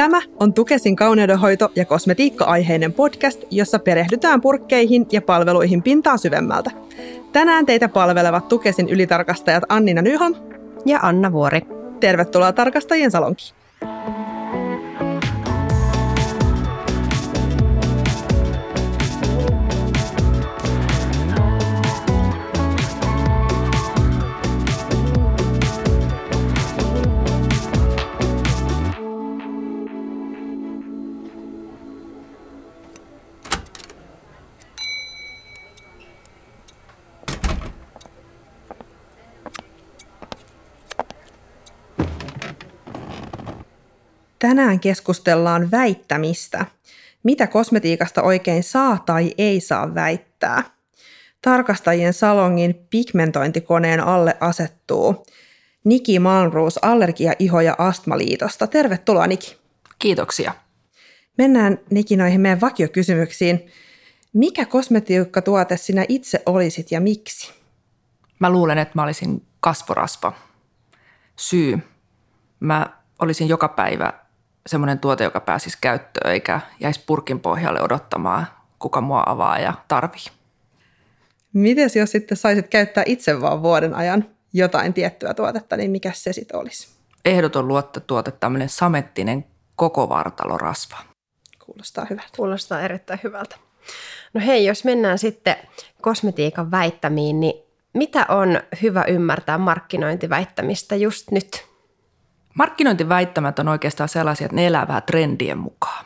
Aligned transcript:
Tämä 0.00 0.22
on 0.40 0.54
Tukesin 0.54 0.96
kauneudenhoito- 0.96 1.72
ja 1.76 1.84
kosmetiikka-aiheinen 1.84 2.92
podcast, 2.92 3.42
jossa 3.50 3.78
perehdytään 3.78 4.40
purkkeihin 4.40 5.06
ja 5.12 5.22
palveluihin 5.22 5.82
pintaa 5.82 6.16
syvemmältä. 6.16 6.70
Tänään 7.32 7.66
teitä 7.66 7.88
palvelevat 7.88 8.48
Tukesin 8.48 8.88
ylitarkastajat 8.88 9.64
Annina 9.68 10.02
Nyholm 10.02 10.34
ja 10.86 10.98
Anna 11.02 11.32
Vuori. 11.32 11.60
Tervetuloa 12.00 12.52
tarkastajien 12.52 13.10
salonkiin. 13.10 13.54
Tänään 44.50 44.80
keskustellaan 44.80 45.70
väittämistä. 45.70 46.66
Mitä 47.22 47.46
kosmetiikasta 47.46 48.22
oikein 48.22 48.62
saa 48.62 49.02
tai 49.06 49.34
ei 49.38 49.60
saa 49.60 49.94
väittää? 49.94 50.64
Tarkastajien 51.42 52.12
salongin 52.12 52.74
pigmentointikoneen 52.90 54.00
alle 54.00 54.36
asettuu 54.40 55.26
Niki 55.84 56.18
Malmroos 56.18 56.78
Allergia-, 56.78 57.32
iho- 57.38 57.60
ja 57.60 57.74
astmaliitosta. 57.78 58.66
Tervetuloa 58.66 59.26
Niki. 59.26 59.56
Kiitoksia. 59.98 60.54
Mennään 61.38 61.78
Niki 61.90 62.16
noihin 62.16 62.40
meidän 62.40 62.60
vakiokysymyksiin. 62.60 63.66
Mikä 64.32 64.64
kosmetiikkatuote 64.64 65.76
sinä 65.76 66.04
itse 66.08 66.42
olisit 66.46 66.92
ja 66.92 67.00
miksi? 67.00 67.52
Mä 68.38 68.50
luulen, 68.50 68.78
että 68.78 68.92
mä 68.94 69.02
olisin 69.02 69.46
kasvorasva. 69.60 70.32
Syy. 71.36 71.78
Mä 72.60 73.00
olisin 73.18 73.48
joka 73.48 73.68
päivä 73.68 74.29
semmoinen 74.70 74.98
tuote, 74.98 75.24
joka 75.24 75.40
pääsisi 75.40 75.78
käyttöön 75.80 76.32
eikä 76.32 76.60
jäisi 76.80 77.04
purkin 77.06 77.40
pohjalle 77.40 77.82
odottamaan, 77.82 78.46
kuka 78.78 79.00
mua 79.00 79.22
avaa 79.26 79.58
ja 79.58 79.74
tarvii. 79.88 80.26
Mites 81.52 81.96
jos 81.96 82.10
sitten 82.10 82.36
saisit 82.36 82.68
käyttää 82.68 83.04
itse 83.06 83.40
vaan 83.40 83.62
vuoden 83.62 83.94
ajan 83.94 84.24
jotain 84.52 84.94
tiettyä 84.94 85.34
tuotetta, 85.34 85.76
niin 85.76 85.90
mikä 85.90 86.12
se 86.14 86.32
sitten 86.32 86.60
olisi? 86.60 86.88
Ehdoton 87.24 87.68
luottotuote, 87.68 88.30
tämmöinen 88.30 88.68
samettinen 88.68 89.44
koko 89.76 90.08
vartalorasva. 90.08 90.96
Kuulostaa 91.66 92.06
hyvältä. 92.10 92.30
Kuulostaa 92.36 92.80
erittäin 92.80 93.20
hyvältä. 93.24 93.56
No 94.34 94.40
hei, 94.46 94.66
jos 94.66 94.84
mennään 94.84 95.18
sitten 95.18 95.56
kosmetiikan 96.00 96.70
väittämiin, 96.70 97.40
niin 97.40 97.62
mitä 97.94 98.26
on 98.28 98.60
hyvä 98.82 99.04
ymmärtää 99.04 99.58
markkinointiväittämistä 99.58 100.96
just 100.96 101.30
nyt? 101.30 101.69
Markkinointiväittämät 102.54 103.58
on 103.58 103.68
oikeastaan 103.68 104.08
sellaisia, 104.08 104.44
että 104.44 104.56
ne 104.56 104.66
elää 104.66 104.88
vähän 104.88 105.02
trendien 105.02 105.58
mukaan. 105.58 106.04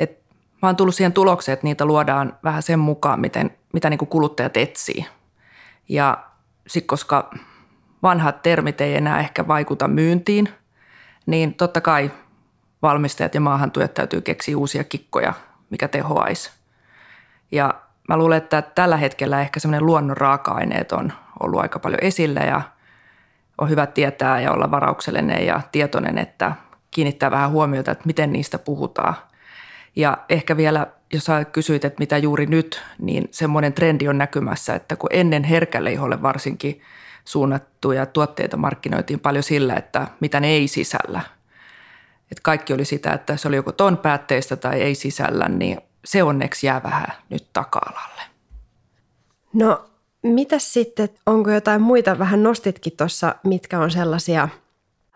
Et 0.00 0.20
mä 0.62 0.68
oon 0.68 0.76
tullut 0.76 0.94
siihen 0.94 1.12
tulokseen, 1.12 1.52
että 1.52 1.66
niitä 1.66 1.84
luodaan 1.84 2.36
vähän 2.44 2.62
sen 2.62 2.78
mukaan, 2.78 3.20
miten, 3.20 3.50
mitä 3.72 3.90
niin 3.90 3.98
kuluttajat 3.98 4.56
etsii. 4.56 5.06
Ja 5.88 6.24
sitten 6.66 6.86
koska 6.86 7.30
vanhat 8.02 8.42
termit 8.42 8.80
ei 8.80 8.94
enää 8.94 9.20
ehkä 9.20 9.48
vaikuta 9.48 9.88
myyntiin, 9.88 10.48
niin 11.26 11.54
totta 11.54 11.80
kai 11.80 12.10
valmistajat 12.82 13.34
ja 13.34 13.40
maahantujat 13.40 13.94
täytyy 13.94 14.20
keksiä 14.20 14.58
uusia 14.58 14.84
kikkoja, 14.84 15.32
mikä 15.70 15.88
tehoaisi. 15.88 16.50
Ja 17.52 17.74
mä 18.08 18.16
luulen, 18.16 18.38
että 18.38 18.62
tällä 18.62 18.96
hetkellä 18.96 19.40
ehkä 19.40 19.60
semmoinen 19.60 19.86
luonnon 19.86 20.16
raaka-aineet 20.16 20.92
on 20.92 21.12
ollut 21.40 21.60
aika 21.60 21.78
paljon 21.78 22.02
esillä 22.02 22.40
ja– 22.40 22.62
on 23.58 23.70
hyvä 23.70 23.86
tietää 23.86 24.40
ja 24.40 24.52
olla 24.52 24.70
varauksellinen 24.70 25.46
ja 25.46 25.60
tietoinen, 25.72 26.18
että 26.18 26.52
kiinnittää 26.90 27.30
vähän 27.30 27.50
huomiota, 27.50 27.90
että 27.90 28.06
miten 28.06 28.32
niistä 28.32 28.58
puhutaan. 28.58 29.14
Ja 29.96 30.18
ehkä 30.28 30.56
vielä, 30.56 30.86
jos 31.12 31.24
sä 31.24 31.44
kysyit, 31.44 31.84
että 31.84 31.98
mitä 31.98 32.18
juuri 32.18 32.46
nyt, 32.46 32.82
niin 32.98 33.28
semmoinen 33.30 33.72
trendi 33.72 34.08
on 34.08 34.18
näkymässä, 34.18 34.74
että 34.74 34.96
kun 34.96 35.10
ennen 35.12 35.44
herkälle 35.44 35.92
iholle 35.92 36.22
varsinkin 36.22 36.80
suunnattuja 37.24 38.06
tuotteita 38.06 38.56
markkinoitiin 38.56 39.20
paljon 39.20 39.42
sillä, 39.42 39.74
että 39.74 40.06
mitä 40.20 40.40
ne 40.40 40.48
ei 40.48 40.68
sisällä. 40.68 41.20
Että 42.22 42.42
kaikki 42.42 42.72
oli 42.72 42.84
sitä, 42.84 43.12
että 43.12 43.36
se 43.36 43.48
oli 43.48 43.56
joko 43.56 43.72
ton 43.72 43.98
päätteistä 43.98 44.56
tai 44.56 44.82
ei 44.82 44.94
sisällä, 44.94 45.48
niin 45.48 45.80
se 46.04 46.22
onneksi 46.22 46.66
jää 46.66 46.82
vähän 46.82 47.12
nyt 47.30 47.46
taka-alalle. 47.52 48.22
No 49.52 49.87
mitä 50.22 50.58
sitten, 50.58 51.08
onko 51.26 51.50
jotain 51.50 51.82
muita, 51.82 52.18
vähän 52.18 52.42
nostitkin 52.42 52.92
tuossa, 52.96 53.34
mitkä 53.44 53.78
on 53.78 53.90
sellaisia, 53.90 54.48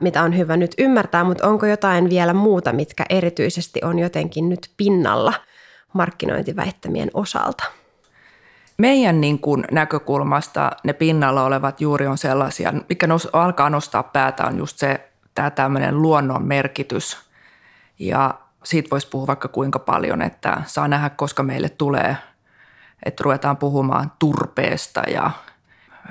mitä 0.00 0.22
on 0.22 0.38
hyvä 0.38 0.56
nyt 0.56 0.74
ymmärtää, 0.78 1.24
mutta 1.24 1.48
onko 1.48 1.66
jotain 1.66 2.10
vielä 2.10 2.32
muuta, 2.32 2.72
mitkä 2.72 3.04
erityisesti 3.08 3.80
on 3.84 3.98
jotenkin 3.98 4.48
nyt 4.48 4.70
pinnalla 4.76 5.34
markkinointiväittämien 5.92 7.10
osalta? 7.14 7.64
Meidän 8.78 9.20
niin 9.20 9.38
kuin 9.38 9.64
näkökulmasta 9.70 10.70
ne 10.84 10.92
pinnalla 10.92 11.44
olevat 11.44 11.80
juuri 11.80 12.06
on 12.06 12.19
sellaisia, 12.19 12.72
mikä 12.88 13.06
nos, 13.06 13.28
alkaa 13.32 13.70
nostaa 13.70 14.02
päätä 14.02 14.44
on 14.44 14.58
just 14.58 14.78
se, 14.78 15.08
tämä 15.34 15.50
tämmöinen 15.50 16.02
luonnon 16.02 16.44
merkitys. 16.44 17.19
Ja 17.98 18.34
siitä 18.64 18.90
voisi 18.90 19.08
puhua 19.08 19.26
vaikka 19.26 19.48
kuinka 19.48 19.78
paljon, 19.78 20.22
että 20.22 20.62
saa 20.66 20.88
nähdä, 20.88 21.10
koska 21.10 21.42
meille 21.42 21.69
tulee– 21.69 22.16
että 23.06 23.24
ruvetaan 23.24 23.56
puhumaan 23.56 24.12
turpeesta 24.18 25.00
ja 25.00 25.30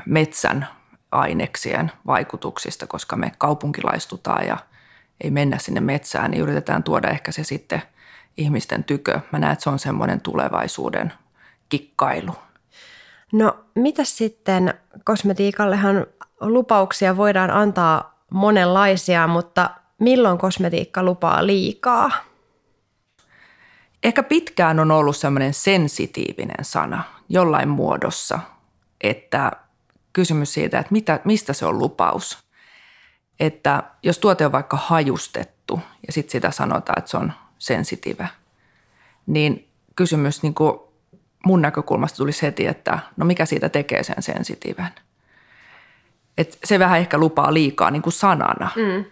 metsän 0.05 0.67
aineksien 1.11 1.91
vaikutuksista, 2.07 2.87
koska 2.87 3.15
me 3.15 3.31
kaupunkilaistutaan 3.37 4.47
ja 4.47 4.57
ei 5.21 5.31
mennä 5.31 5.57
sinne 5.57 5.81
metsään, 5.81 6.31
niin 6.31 6.41
yritetään 6.43 6.83
tuoda 6.83 7.09
ehkä 7.09 7.31
se 7.31 7.43
sitten 7.43 7.81
ihmisten 8.37 8.83
tykö. 8.83 9.19
Mä 9.31 9.39
näen, 9.39 9.53
että 9.53 9.63
se 9.63 9.69
on 9.69 9.79
semmoinen 9.79 10.21
tulevaisuuden 10.21 11.13
kikkailu. 11.69 12.31
No 13.33 13.57
mitä 13.75 14.03
sitten, 14.03 14.73
kosmetiikallehan 15.03 16.05
lupauksia 16.41 17.17
voidaan 17.17 17.51
antaa 17.51 18.19
monenlaisia, 18.31 19.27
mutta 19.27 19.69
milloin 19.99 20.37
kosmetiikka 20.37 21.03
lupaa 21.03 21.47
liikaa? 21.47 22.11
Ehkä 24.03 24.23
pitkään 24.23 24.79
on 24.79 24.91
ollut 24.91 25.17
semmoinen 25.17 25.53
sensitiivinen 25.53 26.65
sana 26.65 27.03
jollain 27.29 27.69
muodossa, 27.69 28.39
että 29.01 29.51
kysymys 30.13 30.53
siitä, 30.53 30.79
että 30.79 30.91
mitä, 30.91 31.19
mistä 31.25 31.53
se 31.53 31.65
on 31.65 31.79
lupaus. 31.79 32.37
Että 33.39 33.83
jos 34.03 34.19
tuote 34.19 34.45
on 34.45 34.51
vaikka 34.51 34.77
hajustettu 34.77 35.79
ja 36.07 36.13
sitten 36.13 36.31
sitä 36.31 36.51
sanotaan, 36.51 36.99
että 36.99 37.11
se 37.11 37.17
on 37.17 37.33
sensitive, 37.57 38.29
niin 39.25 39.67
kysymys 39.95 40.43
niin 40.43 40.53
kuin 40.53 40.79
mun 41.45 41.61
näkökulmasta 41.61 42.17
tuli 42.17 42.31
heti, 42.41 42.67
että 42.67 42.99
no 43.17 43.25
mikä 43.25 43.45
siitä 43.45 43.69
tekee 43.69 44.03
sen 44.03 44.23
sensitiven. 44.23 44.91
Et 46.37 46.57
se 46.63 46.79
vähän 46.79 46.99
ehkä 46.99 47.17
lupaa 47.17 47.53
liikaa 47.53 47.91
niin 47.91 48.01
kuin 48.01 48.13
sanana. 48.13 48.69
Mm. 48.75 49.05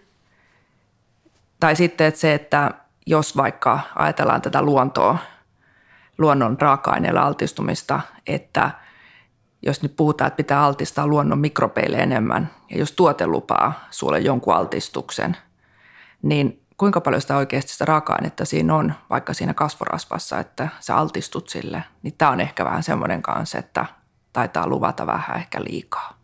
Tai 1.60 1.76
sitten 1.76 2.06
että 2.06 2.20
se, 2.20 2.34
että 2.34 2.74
jos 3.10 3.36
vaikka 3.36 3.80
ajatellaan 3.94 4.42
tätä 4.42 4.62
luontoa, 4.62 5.18
luonnon 6.18 6.56
raaka-aineella 6.60 7.20
altistumista, 7.20 8.00
että 8.26 8.70
jos 9.62 9.82
nyt 9.82 9.96
puhutaan, 9.96 10.28
että 10.28 10.36
pitää 10.36 10.64
altistaa 10.64 11.06
luonnon 11.06 11.38
mikrobeille 11.38 11.96
enemmän, 11.96 12.50
ja 12.70 12.78
jos 12.78 12.92
tuote 12.92 13.26
lupaa 13.26 13.72
sulle 13.90 14.18
jonkun 14.18 14.54
altistuksen, 14.54 15.36
niin 16.22 16.62
kuinka 16.76 17.00
paljon 17.00 17.20
sitä 17.20 17.36
oikeasti 17.36 17.72
sitä 17.72 17.84
raaka-ainetta 17.84 18.44
siinä 18.44 18.74
on, 18.74 18.92
vaikka 19.10 19.34
siinä 19.34 19.54
kasvorasvassa, 19.54 20.38
että 20.38 20.68
sä 20.80 20.96
altistut 20.96 21.48
sille, 21.48 21.84
niin 22.02 22.14
tämä 22.18 22.30
on 22.30 22.40
ehkä 22.40 22.64
vähän 22.64 22.82
semmoinen 22.82 23.22
kanssa, 23.22 23.58
että 23.58 23.86
taitaa 24.32 24.66
luvata 24.66 25.06
vähän 25.06 25.36
ehkä 25.36 25.64
liikaa. 25.64 26.18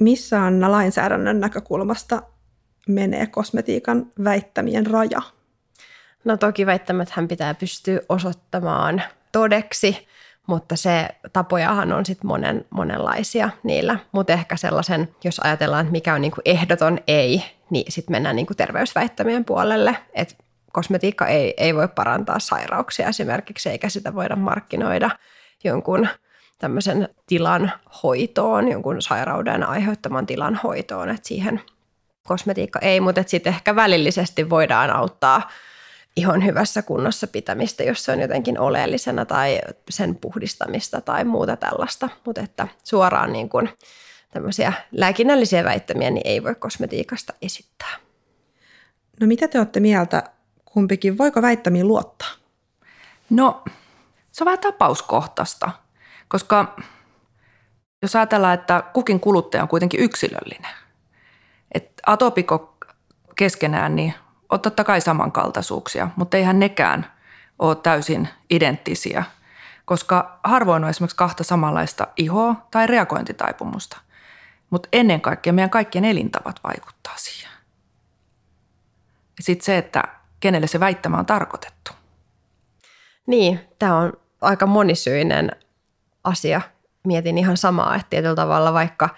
Missä 0.00 0.44
Anna 0.44 0.70
lainsäädännön 0.70 1.40
näkökulmasta 1.40 2.22
menee 2.88 3.26
kosmetiikan 3.26 4.12
väittämien 4.24 4.86
raja? 4.86 5.22
No 6.24 6.36
toki 6.36 6.66
väittämät 6.66 7.10
hän 7.10 7.28
pitää 7.28 7.54
pystyä 7.54 8.00
osoittamaan 8.08 9.02
todeksi, 9.32 10.08
mutta 10.46 10.76
se 10.76 11.08
tapojahan 11.32 11.92
on 11.92 12.06
sitten 12.06 12.26
monen, 12.28 12.64
monenlaisia 12.70 13.50
niillä. 13.62 13.98
Mutta 14.12 14.32
ehkä 14.32 14.56
sellaisen, 14.56 15.14
jos 15.24 15.40
ajatellaan, 15.44 15.88
mikä 15.90 16.14
on 16.14 16.20
niinku 16.20 16.40
ehdoton 16.44 16.98
ei, 17.06 17.44
niin 17.70 17.92
sitten 17.92 18.12
mennään 18.14 18.36
niinku 18.36 18.54
terveysväittämien 18.54 19.44
puolelle, 19.44 19.96
että 20.12 20.34
kosmetiikka 20.72 21.26
ei, 21.26 21.54
ei 21.56 21.74
voi 21.74 21.88
parantaa 21.88 22.38
sairauksia 22.38 23.08
esimerkiksi, 23.08 23.68
eikä 23.68 23.88
sitä 23.88 24.14
voida 24.14 24.36
markkinoida 24.36 25.10
jonkun 25.64 26.08
tämmöisen 26.58 27.08
tilan 27.26 27.72
hoitoon, 28.02 28.68
jonkun 28.68 29.02
sairauden 29.02 29.68
aiheuttaman 29.68 30.26
tilan 30.26 30.60
hoitoon, 30.62 31.10
että 31.10 31.28
siihen 31.28 31.60
kosmetiikka 32.26 32.78
ei, 32.78 33.00
mutta 33.00 33.22
sitten 33.26 33.52
ehkä 33.52 33.76
välillisesti 33.76 34.50
voidaan 34.50 34.90
auttaa 34.90 35.48
ihon 36.16 36.44
hyvässä 36.44 36.82
kunnossa 36.82 37.26
pitämistä, 37.26 37.82
jos 37.82 38.04
se 38.04 38.12
on 38.12 38.20
jotenkin 38.20 38.58
oleellisena 38.58 39.24
tai 39.24 39.60
sen 39.90 40.16
puhdistamista 40.16 41.00
tai 41.00 41.24
muuta 41.24 41.56
tällaista. 41.56 42.08
Mutta 42.26 42.40
että 42.40 42.68
suoraan 42.84 43.32
niin 43.32 43.48
kuin 43.48 43.68
tämmöisiä 44.30 44.72
lääkinnällisiä 44.92 45.64
väittämiä 45.64 46.10
niin 46.10 46.26
ei 46.26 46.44
voi 46.44 46.54
kosmetiikasta 46.54 47.32
esittää. 47.42 47.96
No 49.20 49.26
mitä 49.26 49.48
te 49.48 49.58
olette 49.58 49.80
mieltä 49.80 50.22
kumpikin? 50.64 51.18
Voiko 51.18 51.42
väittämiin 51.42 51.88
luottaa? 51.88 52.28
No, 53.30 53.62
se 54.32 54.44
on 54.44 54.46
vähän 54.46 54.58
tapauskohtaista, 54.58 55.70
koska 56.28 56.76
jos 58.02 58.16
ajatellaan, 58.16 58.54
että 58.54 58.82
kukin 58.92 59.20
kuluttaja 59.20 59.62
on 59.62 59.68
kuitenkin 59.68 60.00
yksilöllinen, 60.00 60.70
että 61.74 62.02
atopiko 62.06 62.76
keskenään 63.36 63.96
niin 63.96 64.14
on 64.50 64.60
totta 64.60 64.84
kai 64.84 65.00
samankaltaisuuksia, 65.00 66.08
mutta 66.16 66.36
eihän 66.36 66.58
nekään 66.58 67.12
ole 67.58 67.76
täysin 67.76 68.28
identtisiä, 68.50 69.24
koska 69.84 70.40
harvoin 70.44 70.84
on 70.84 70.90
esimerkiksi 70.90 71.16
kahta 71.16 71.44
samanlaista 71.44 72.06
ihoa 72.16 72.66
tai 72.70 72.86
reagointitaipumusta. 72.86 73.96
Mutta 74.70 74.88
ennen 74.92 75.20
kaikkea 75.20 75.52
meidän 75.52 75.70
kaikkien 75.70 76.04
elintavat 76.04 76.60
vaikuttaa 76.64 77.14
siihen. 77.16 77.52
Ja 79.38 79.44
sitten 79.44 79.64
se, 79.64 79.78
että 79.78 80.02
kenelle 80.40 80.66
se 80.66 80.80
väittämä 80.80 81.18
on 81.18 81.26
tarkoitettu. 81.26 81.92
Niin, 83.26 83.60
tämä 83.78 83.96
on 83.96 84.12
aika 84.40 84.66
monisyinen 84.66 85.50
asia. 86.24 86.60
Mietin 87.06 87.38
ihan 87.38 87.56
samaa, 87.56 87.96
että 87.96 88.06
tietyllä 88.10 88.34
tavalla 88.34 88.72
vaikka 88.72 89.08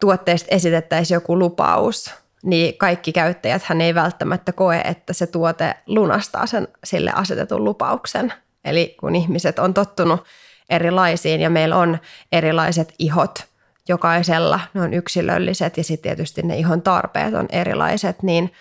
tuotteista 0.00 0.48
esitettäisiin 0.50 1.16
joku 1.16 1.38
lupaus, 1.38 2.14
niin 2.44 2.78
kaikki 2.78 3.12
käyttäjät 3.12 3.62
hän 3.62 3.80
ei 3.80 3.94
välttämättä 3.94 4.52
koe, 4.52 4.80
että 4.80 5.12
se 5.12 5.26
tuote 5.26 5.74
lunastaa 5.86 6.46
sen 6.46 6.68
sille 6.84 7.12
asetetun 7.14 7.64
lupauksen. 7.64 8.32
Eli 8.64 8.96
kun 9.00 9.16
ihmiset 9.16 9.58
on 9.58 9.74
tottunut 9.74 10.24
erilaisiin 10.70 11.40
ja 11.40 11.50
meillä 11.50 11.76
on 11.76 11.98
erilaiset 12.32 12.94
ihot 12.98 13.44
jokaisella, 13.88 14.60
ne 14.74 14.80
on 14.80 14.94
yksilölliset 14.94 15.76
ja 15.76 15.84
sitten 15.84 16.02
tietysti 16.02 16.42
ne 16.42 16.56
ihon 16.56 16.82
tarpeet 16.82 17.34
on 17.34 17.46
erilaiset, 17.50 18.22
niin 18.22 18.52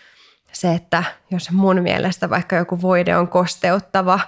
se, 0.52 0.74
että 0.74 1.04
jos 1.32 1.52
mun 1.52 1.82
mielestä 1.82 2.30
vaikka 2.30 2.56
joku 2.56 2.82
voide 2.82 3.18
on 3.18 3.28
kosteuttava, 3.28 4.20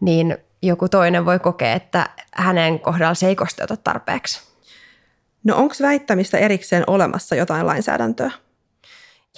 niin 0.00 0.38
joku 0.62 0.88
toinen 0.88 1.26
voi 1.26 1.38
kokea, 1.38 1.72
että 1.72 2.10
hänen 2.34 2.80
kohdalla 2.80 3.14
se 3.14 3.26
ei 3.26 3.36
kosteuta 3.36 3.76
tarpeeksi. 3.76 4.42
No 5.44 5.56
onko 5.56 5.74
väittämistä 5.82 6.38
erikseen 6.38 6.84
olemassa 6.86 7.34
jotain 7.34 7.66
lainsäädäntöä? 7.66 8.30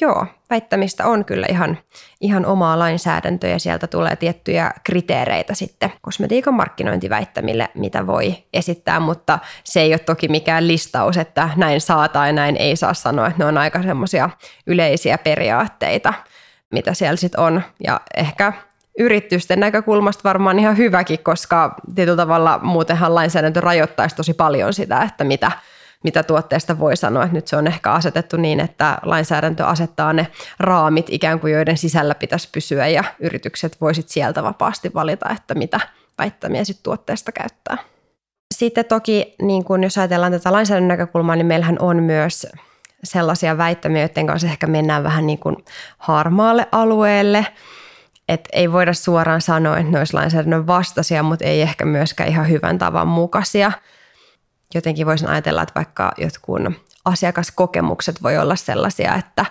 Joo, 0.00 0.26
väittämistä 0.50 1.06
on 1.06 1.24
kyllä 1.24 1.46
ihan, 1.50 1.78
ihan 2.20 2.46
omaa 2.46 2.78
lainsäädäntöä 2.78 3.50
ja 3.50 3.58
sieltä 3.58 3.86
tulee 3.86 4.16
tiettyjä 4.16 4.70
kriteereitä 4.84 5.54
sitten 5.54 5.92
kosmetiikan 6.00 6.54
markkinointiväittämille, 6.54 7.68
mitä 7.74 8.06
voi 8.06 8.36
esittää, 8.52 9.00
mutta 9.00 9.38
se 9.64 9.80
ei 9.80 9.92
ole 9.92 9.98
toki 9.98 10.28
mikään 10.28 10.68
listaus, 10.68 11.16
että 11.16 11.50
näin 11.56 11.80
saa 11.80 12.08
tai 12.08 12.32
näin 12.32 12.56
ei 12.56 12.76
saa 12.76 12.94
sanoa, 12.94 13.26
että 13.26 13.38
ne 13.38 13.44
on 13.44 13.58
aika 13.58 13.82
semmoisia 13.82 14.30
yleisiä 14.66 15.18
periaatteita, 15.18 16.14
mitä 16.70 16.94
siellä 16.94 17.16
sitten 17.16 17.40
on. 17.40 17.62
Ja 17.84 18.00
ehkä 18.16 18.52
yritysten 18.98 19.60
näkökulmasta 19.60 20.24
varmaan 20.24 20.58
ihan 20.58 20.76
hyväkin, 20.76 21.18
koska 21.18 21.74
tietyllä 21.94 22.16
tavalla 22.16 22.60
muutenhan 22.62 23.14
lainsäädäntö 23.14 23.60
rajoittaisi 23.60 24.16
tosi 24.16 24.34
paljon 24.34 24.74
sitä, 24.74 25.02
että 25.02 25.24
mitä– 25.24 25.52
mitä 26.04 26.22
tuotteesta 26.22 26.78
voi 26.78 26.96
sanoa. 26.96 27.28
Nyt 27.32 27.48
se 27.48 27.56
on 27.56 27.66
ehkä 27.66 27.92
asetettu 27.92 28.36
niin, 28.36 28.60
että 28.60 28.98
lainsäädäntö 29.02 29.66
asettaa 29.66 30.12
ne 30.12 30.26
raamit 30.58 31.06
ikään 31.10 31.40
kuin 31.40 31.52
joiden 31.52 31.78
sisällä 31.78 32.14
pitäisi 32.14 32.48
pysyä 32.52 32.86
ja 32.86 33.04
yritykset 33.20 33.80
voisit 33.80 34.08
sieltä 34.08 34.42
vapaasti 34.42 34.94
valita, 34.94 35.30
että 35.30 35.54
mitä 35.54 35.80
väittämiä 36.18 36.64
sitten 36.64 36.82
tuotteesta 36.82 37.32
käyttää. 37.32 37.78
Sitten 38.54 38.84
toki, 38.84 39.34
niin 39.42 39.64
kun 39.64 39.82
jos 39.82 39.98
ajatellaan 39.98 40.32
tätä 40.32 40.52
lainsäädännön 40.52 40.98
näkökulmaa, 40.98 41.36
niin 41.36 41.46
meillähän 41.46 41.76
on 41.80 42.02
myös 42.02 42.46
sellaisia 43.04 43.58
väittämiä, 43.58 44.02
joiden 44.02 44.26
kanssa 44.26 44.46
ehkä 44.48 44.66
mennään 44.66 45.04
vähän 45.04 45.26
niin 45.26 45.38
kuin 45.38 45.56
harmaalle 45.98 46.66
alueelle. 46.72 47.46
Et 48.28 48.48
ei 48.52 48.72
voida 48.72 48.92
suoraan 48.92 49.40
sanoa, 49.40 49.78
että 49.78 49.92
ne 49.92 49.98
olisi 49.98 50.14
lainsäädännön 50.14 50.66
vastaisia, 50.66 51.22
mutta 51.22 51.44
ei 51.44 51.62
ehkä 51.62 51.84
myöskään 51.84 52.28
ihan 52.28 52.48
hyvän 52.48 52.78
tavan 52.78 53.08
mukaisia– 53.08 53.72
jotenkin 54.74 55.06
voisin 55.06 55.28
ajatella, 55.28 55.62
että 55.62 55.74
vaikka 55.74 56.12
jotkut 56.18 56.62
asiakaskokemukset 57.04 58.22
voi 58.22 58.38
olla 58.38 58.56
sellaisia, 58.56 59.14
että 59.14 59.46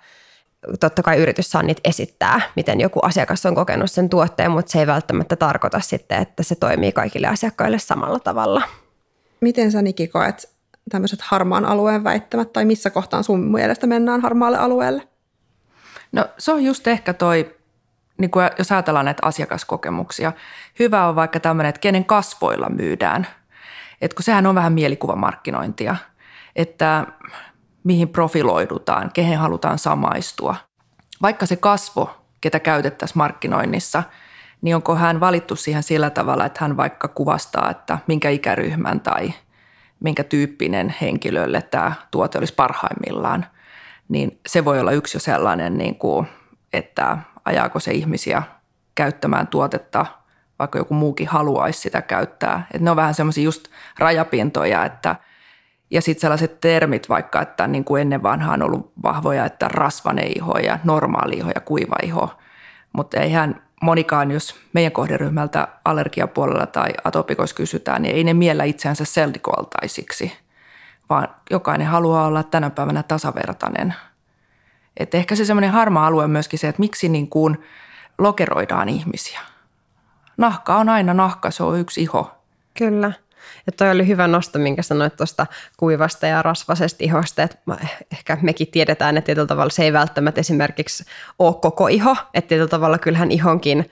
totta 0.80 1.04
kai 1.04 1.18
yritys 1.18 1.52
saa 1.52 1.64
niitä 1.64 1.81
esittää, 1.84 2.42
miten 2.56 2.81
joku 2.81 3.00
asiakas 3.00 3.46
on 3.46 3.56
kokenut 3.56 3.92
sen 3.92 4.10
tuotteen, 4.10 4.52
mutta 4.52 4.72
se 4.72 4.80
ei 4.80 4.88
välttämättä 4.88 5.36
tarkoita 5.36 5.80
sitten, 5.80 6.22
että 6.22 6.44
se 6.44 6.56
toimii 6.56 6.92
kaikille 6.92 7.28
asiakkaille 7.28 7.80
samalla 7.80 8.19
tavalla. 8.19 8.62
Miten 9.42 9.72
sä 9.72 9.81
Niki 9.81 10.08
koet 10.08 10.50
tämmöiset 10.90 11.22
harmaan 11.22 11.66
alueen 11.66 12.04
väittämät, 12.04 12.54
tai 12.54 12.66
missä 12.66 12.90
kohtaan 12.90 13.24
sun 13.24 13.40
mielestä 13.40 13.88
mennään 13.88 14.22
harmaalle 14.22 14.58
alueelle? 14.58 15.08
No 16.12 16.25
se 16.38 16.52
on 16.52 16.63
just 16.63 16.88
ehkä 16.88 17.13
toi, 17.13 17.56
niin 18.18 18.31
kuin 18.31 18.50
jos 18.58 18.72
ajatellaan 18.72 19.06
näitä 19.06 19.25
asiakaskokemuksia. 19.25 20.31
Hyvä 20.80 21.08
on 21.08 21.16
vaikka 21.16 21.40
tämmöinen, 21.40 21.70
että 21.70 21.80
kenen 21.80 22.06
kasvoilla 22.06 22.70
myydään– 22.70 23.28
että 24.02 24.16
kun 24.16 24.24
sehän 24.24 24.46
on 24.46 24.56
vähän 24.56 24.74
mielikuvamarkkinointia, 24.74 25.96
että 26.56 27.08
mihin 27.84 28.10
profiloidutaan, 28.10 29.12
kehen 29.14 29.40
halutaan 29.40 29.80
samaistua. 29.80 30.56
Vaikka 31.22 31.46
se 31.46 31.56
kasvo, 31.56 32.26
ketä 32.42 32.60
käytettäisiin 32.60 33.18
markkinoinnissa, 33.18 34.04
niin 34.62 34.76
onko 34.76 34.96
hän 34.96 35.20
valittu 35.20 35.56
siihen 35.56 35.84
sillä 35.84 36.10
tavalla, 36.10 36.46
että 36.46 36.60
hän 36.62 36.78
vaikka 36.78 37.08
kuvastaa, 37.08 37.72
että 37.72 38.00
minkä 38.08 38.30
ikäryhmän 38.30 39.00
tai 39.00 39.34
minkä 40.00 40.24
tyyppinen 40.24 40.96
henkilölle 41.02 41.62
tämä 41.62 41.92
tuote 42.12 42.38
olisi 42.38 42.54
parhaimmillaan, 42.54 43.46
niin 44.10 44.40
se 44.48 44.66
voi 44.66 44.80
olla 44.80 44.92
yksi 44.92 45.18
jo 45.18 45.20
sellainen, 45.20 45.78
niin 45.78 45.96
kuin, 45.96 46.28
että 46.74 47.18
ajaako 47.46 47.80
se 47.80 47.92
ihmisiä 47.92 48.44
käyttämään 48.96 49.48
tuotetta– 49.48 50.06
vaikka 50.59 50.77
joku 50.77 50.94
muukin 50.94 51.27
haluaisi 51.27 51.80
sitä 51.80 52.01
käyttää. 52.01 52.68
Et 52.74 52.81
ne 52.81 52.92
on 52.92 52.98
vähän 52.98 53.13
semmoisia 53.13 53.44
just 53.44 53.68
rajapintoja, 54.00 54.86
että 54.86 55.15
ja 55.92 56.01
sitten 56.01 56.21
sellaiset 56.21 56.62
termit 56.62 57.09
vaikka, 57.09 57.42
että 57.42 57.68
niin 57.68 57.83
kuin 57.83 58.01
ennen 58.01 58.24
vanhaa 58.24 58.54
on 58.54 58.63
ollut 58.63 58.92
vahvoja, 59.04 59.45
että 59.45 59.68
rasvane 59.68 60.21
iho 60.21 60.58
ja 60.58 60.79
normaali 60.84 61.38
iho 61.38 61.51
ja 61.55 61.62
kuiva 61.62 61.96
iho. 62.03 62.29
Mutta 62.93 63.20
eihän 63.20 63.62
monikaan, 63.82 64.32
jos 64.32 64.55
meidän 64.74 64.91
kohderyhmältä 64.91 65.67
allergiapuolella 65.86 66.65
tai 66.65 66.89
atopikoissa 67.03 67.55
kysytään, 67.55 68.01
niin 68.01 68.15
ei 68.15 68.24
ne 68.24 68.34
miellä 68.34 68.63
itseänsä 68.63 69.05
seldikoaltaisiksi, 69.05 70.38
vaan 71.10 71.27
jokainen 71.50 71.88
haluaa 71.88 72.27
olla 72.27 72.43
tänä 72.43 72.70
päivänä 72.70 73.03
tasavertainen. 73.03 73.93
Et 74.98 75.15
ehkä 75.15 75.36
se 75.36 75.46
semmoinen 75.46 75.72
harmaa 75.72 76.08
alue 76.08 76.24
on 76.24 76.29
myöskin 76.29 76.60
se, 76.60 76.67
että 76.67 76.79
miksi 76.79 77.10
niin 77.10 77.29
kuin 77.29 77.63
lokeroidaan 78.17 78.89
ihmisiä– 78.89 79.39
nahka 80.38 80.75
on 80.75 80.89
aina 80.89 81.13
nahka, 81.13 81.51
se 81.51 81.63
on 81.63 81.79
yksi 81.79 82.01
iho. 82.01 82.32
Kyllä. 82.77 83.12
Ja 83.65 83.72
toi 83.72 83.91
oli 83.91 84.08
hyvä 84.08 84.27
nosto, 84.27 84.60
minkä 84.60 84.82
sanoit 84.82 85.15
tuosta 85.15 85.48
kuivasta 85.77 86.27
ja 86.27 86.41
rasvasesta 86.41 87.03
ihosta, 87.03 87.44
että 87.44 87.58
ehkä 88.12 88.38
mekin 88.41 88.67
tiedetään, 88.67 89.17
että 89.17 89.25
tietyllä 89.25 89.48
tavalla 89.48 89.70
se 89.70 89.84
ei 89.84 89.94
välttämättä 89.94 90.41
esimerkiksi 90.41 91.06
ole 91.39 91.56
koko 91.62 91.88
iho, 91.88 92.15
että 92.34 92.48
tietyllä 92.48 92.70
tavalla 92.70 92.98
kyllähän 92.98 93.32
ihonkin 93.32 93.89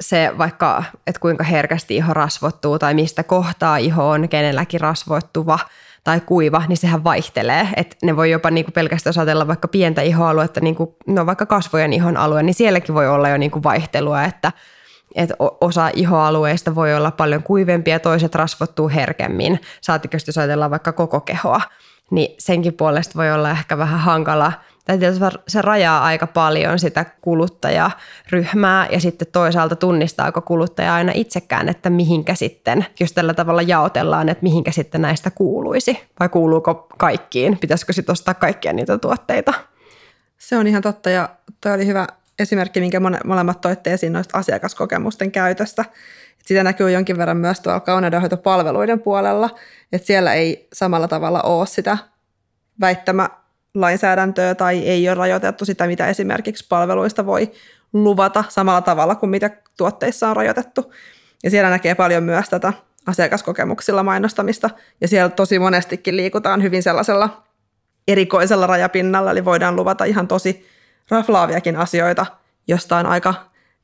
se 0.00 0.32
vaikka, 0.38 0.84
että 1.06 1.20
kuinka 1.20 1.44
herkästi 1.44 1.96
iho 1.96 2.14
rasvottuu 2.14 2.78
tai 2.78 2.94
mistä 2.94 3.22
kohtaa 3.22 3.76
iho 3.76 4.08
on 4.08 4.28
kenelläkin 4.28 4.80
rasvoittuva 4.80 5.58
tai 6.04 6.20
kuiva, 6.20 6.62
niin 6.68 6.76
sehän 6.76 7.04
vaihtelee. 7.04 7.68
Että 7.76 7.96
ne 8.02 8.16
voi 8.16 8.30
jopa 8.30 8.50
niin 8.50 8.64
kuin 8.64 8.72
pelkästään 8.72 9.14
ajatella 9.16 9.46
vaikka 9.46 9.68
pientä 9.68 10.02
ihoaluetta, 10.02 10.60
niin 10.60 10.74
kuin, 10.74 10.90
no 11.06 11.26
vaikka 11.26 11.46
kasvojen 11.46 11.92
ihon 11.92 12.16
alue, 12.16 12.42
niin 12.42 12.54
sielläkin 12.54 12.94
voi 12.94 13.08
olla 13.08 13.28
jo 13.28 13.36
niin 13.36 13.50
kuin 13.50 13.62
vaihtelua, 13.62 14.24
että– 14.24 14.52
että 15.14 15.34
osa 15.60 15.90
ihoalueista 15.94 16.74
voi 16.74 16.94
olla 16.94 17.10
paljon 17.10 17.42
kuivempia, 17.42 18.00
toiset 18.00 18.34
rasvottuu 18.34 18.88
herkemmin. 18.88 19.60
Saatikö 19.80 20.18
jos 20.26 20.38
ajatellaan 20.38 20.70
vaikka 20.70 20.92
koko 20.92 21.20
kehoa, 21.20 21.60
niin 22.10 22.34
senkin 22.38 22.74
puolesta 22.74 23.18
voi 23.18 23.32
olla 23.32 23.50
ehkä 23.50 23.78
vähän 23.78 24.00
hankala. 24.00 24.52
Tai 24.84 24.98
se 25.48 25.62
rajaa 25.62 26.04
aika 26.04 26.26
paljon 26.26 26.78
sitä 26.78 27.04
kuluttajaryhmää 27.20 28.86
ja 28.90 29.00
sitten 29.00 29.28
toisaalta 29.32 29.76
tunnistaako 29.76 30.40
kuluttaja 30.40 30.94
aina 30.94 31.12
itsekään, 31.14 31.68
että 31.68 31.90
mihinkä 31.90 32.34
sitten, 32.34 32.86
jos 33.00 33.12
tällä 33.12 33.34
tavalla 33.34 33.62
jaotellaan, 33.62 34.28
että 34.28 34.42
mihinkä 34.42 34.70
sitten 34.70 35.02
näistä 35.02 35.30
kuuluisi 35.30 36.00
vai 36.20 36.28
kuuluuko 36.28 36.86
kaikkiin, 36.98 37.58
pitäisikö 37.58 37.92
sitten 37.92 38.12
ostaa 38.12 38.34
kaikkia 38.34 38.72
niitä 38.72 38.98
tuotteita. 38.98 39.54
Se 40.38 40.58
on 40.58 40.66
ihan 40.66 40.82
totta 40.82 41.10
ja 41.10 41.28
toi 41.60 41.72
oli 41.72 41.86
hyvä 41.86 42.06
esimerkki, 42.38 42.80
minkä 42.80 43.00
molemmat 43.24 43.60
toitte 43.60 43.92
esiin 43.92 44.12
noista 44.12 44.38
asiakaskokemusten 44.38 45.32
käytöstä. 45.32 45.84
Et 46.40 46.46
sitä 46.46 46.64
näkyy 46.64 46.90
jonkin 46.90 47.18
verran 47.18 47.36
myös 47.36 47.60
tuolla 47.60 47.80
kauneudenhoitopalveluiden 47.80 49.00
puolella, 49.00 49.50
että 49.92 50.06
siellä 50.06 50.34
ei 50.34 50.68
samalla 50.72 51.08
tavalla 51.08 51.42
ole 51.42 51.66
sitä 51.66 51.98
väittämä 52.80 53.28
lainsäädäntöä 53.74 54.54
tai 54.54 54.78
ei 54.78 55.08
ole 55.08 55.14
rajoitettu 55.14 55.64
sitä, 55.64 55.86
mitä 55.86 56.06
esimerkiksi 56.06 56.66
palveluista 56.68 57.26
voi 57.26 57.52
luvata 57.92 58.44
samalla 58.48 58.80
tavalla 58.80 59.14
kuin 59.14 59.30
mitä 59.30 59.50
tuotteissa 59.76 60.28
on 60.28 60.36
rajoitettu. 60.36 60.92
Ja 61.44 61.50
siellä 61.50 61.70
näkee 61.70 61.94
paljon 61.94 62.22
myös 62.22 62.48
tätä 62.48 62.72
asiakaskokemuksilla 63.06 64.02
mainostamista, 64.02 64.70
ja 65.00 65.08
siellä 65.08 65.28
tosi 65.28 65.58
monestikin 65.58 66.16
liikutaan 66.16 66.62
hyvin 66.62 66.82
sellaisella 66.82 67.42
erikoisella 68.08 68.66
rajapinnalla, 68.66 69.30
eli 69.30 69.44
voidaan 69.44 69.76
luvata 69.76 70.04
ihan 70.04 70.28
tosi 70.28 70.71
raflaaviakin 71.10 71.76
asioita 71.76 72.26
jostain 72.68 73.06
aika 73.06 73.34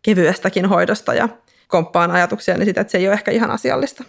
kevyestäkin 0.03 0.67
hoidosta, 0.67 1.15
ja 1.15 1.29
komppaan 1.69 2.11
ajatuksia 2.11 2.55
niin 2.55 2.67
sitä, 2.67 2.81
että 2.81 2.91
se 2.91 2.99
ei 2.99 3.07
ole 3.07 3.15
ehkä 3.15 3.31
ihan 3.31 3.51
asiallista. 3.51 4.05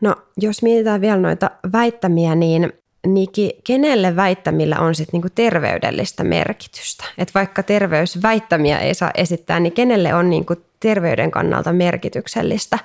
No, 0.00 0.14
jos 0.36 0.62
mietitään 0.62 1.00
vielä 1.00 1.16
noita 1.16 1.50
väittämiä, 1.72 2.34
niin 2.34 2.72
Niki, 3.06 3.60
kenelle 3.64 4.16
väittämillä 4.16 4.78
on 4.78 4.94
sitten 4.94 5.12
niinku 5.12 5.28
terveydellistä 5.34 6.24
merkitystä? 6.24 7.04
Et 7.18 7.34
vaikka 7.34 7.62
terveysväittämiä 7.62 8.78
ei 8.78 8.94
saa 8.94 9.10
esittää, 9.14 9.60
niin 9.60 9.72
kenelle 9.72 10.14
on 10.14 10.30
niinku 10.30 10.54
terveyden 10.80 11.30
kannalta 11.30 11.72
merkityksellistä 11.72 12.78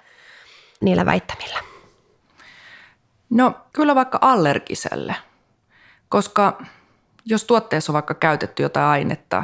niillä 0.81 1.05
väittämillä? 1.05 1.59
No 3.29 3.53
kyllä 3.73 3.95
vaikka 3.95 4.17
allergiselle, 4.21 5.15
koska 6.09 6.61
jos 7.25 7.43
tuotteessa 7.43 7.91
on 7.91 7.93
vaikka 7.93 8.13
käytetty 8.13 8.63
jotain 8.63 8.85
ainetta, 8.85 9.43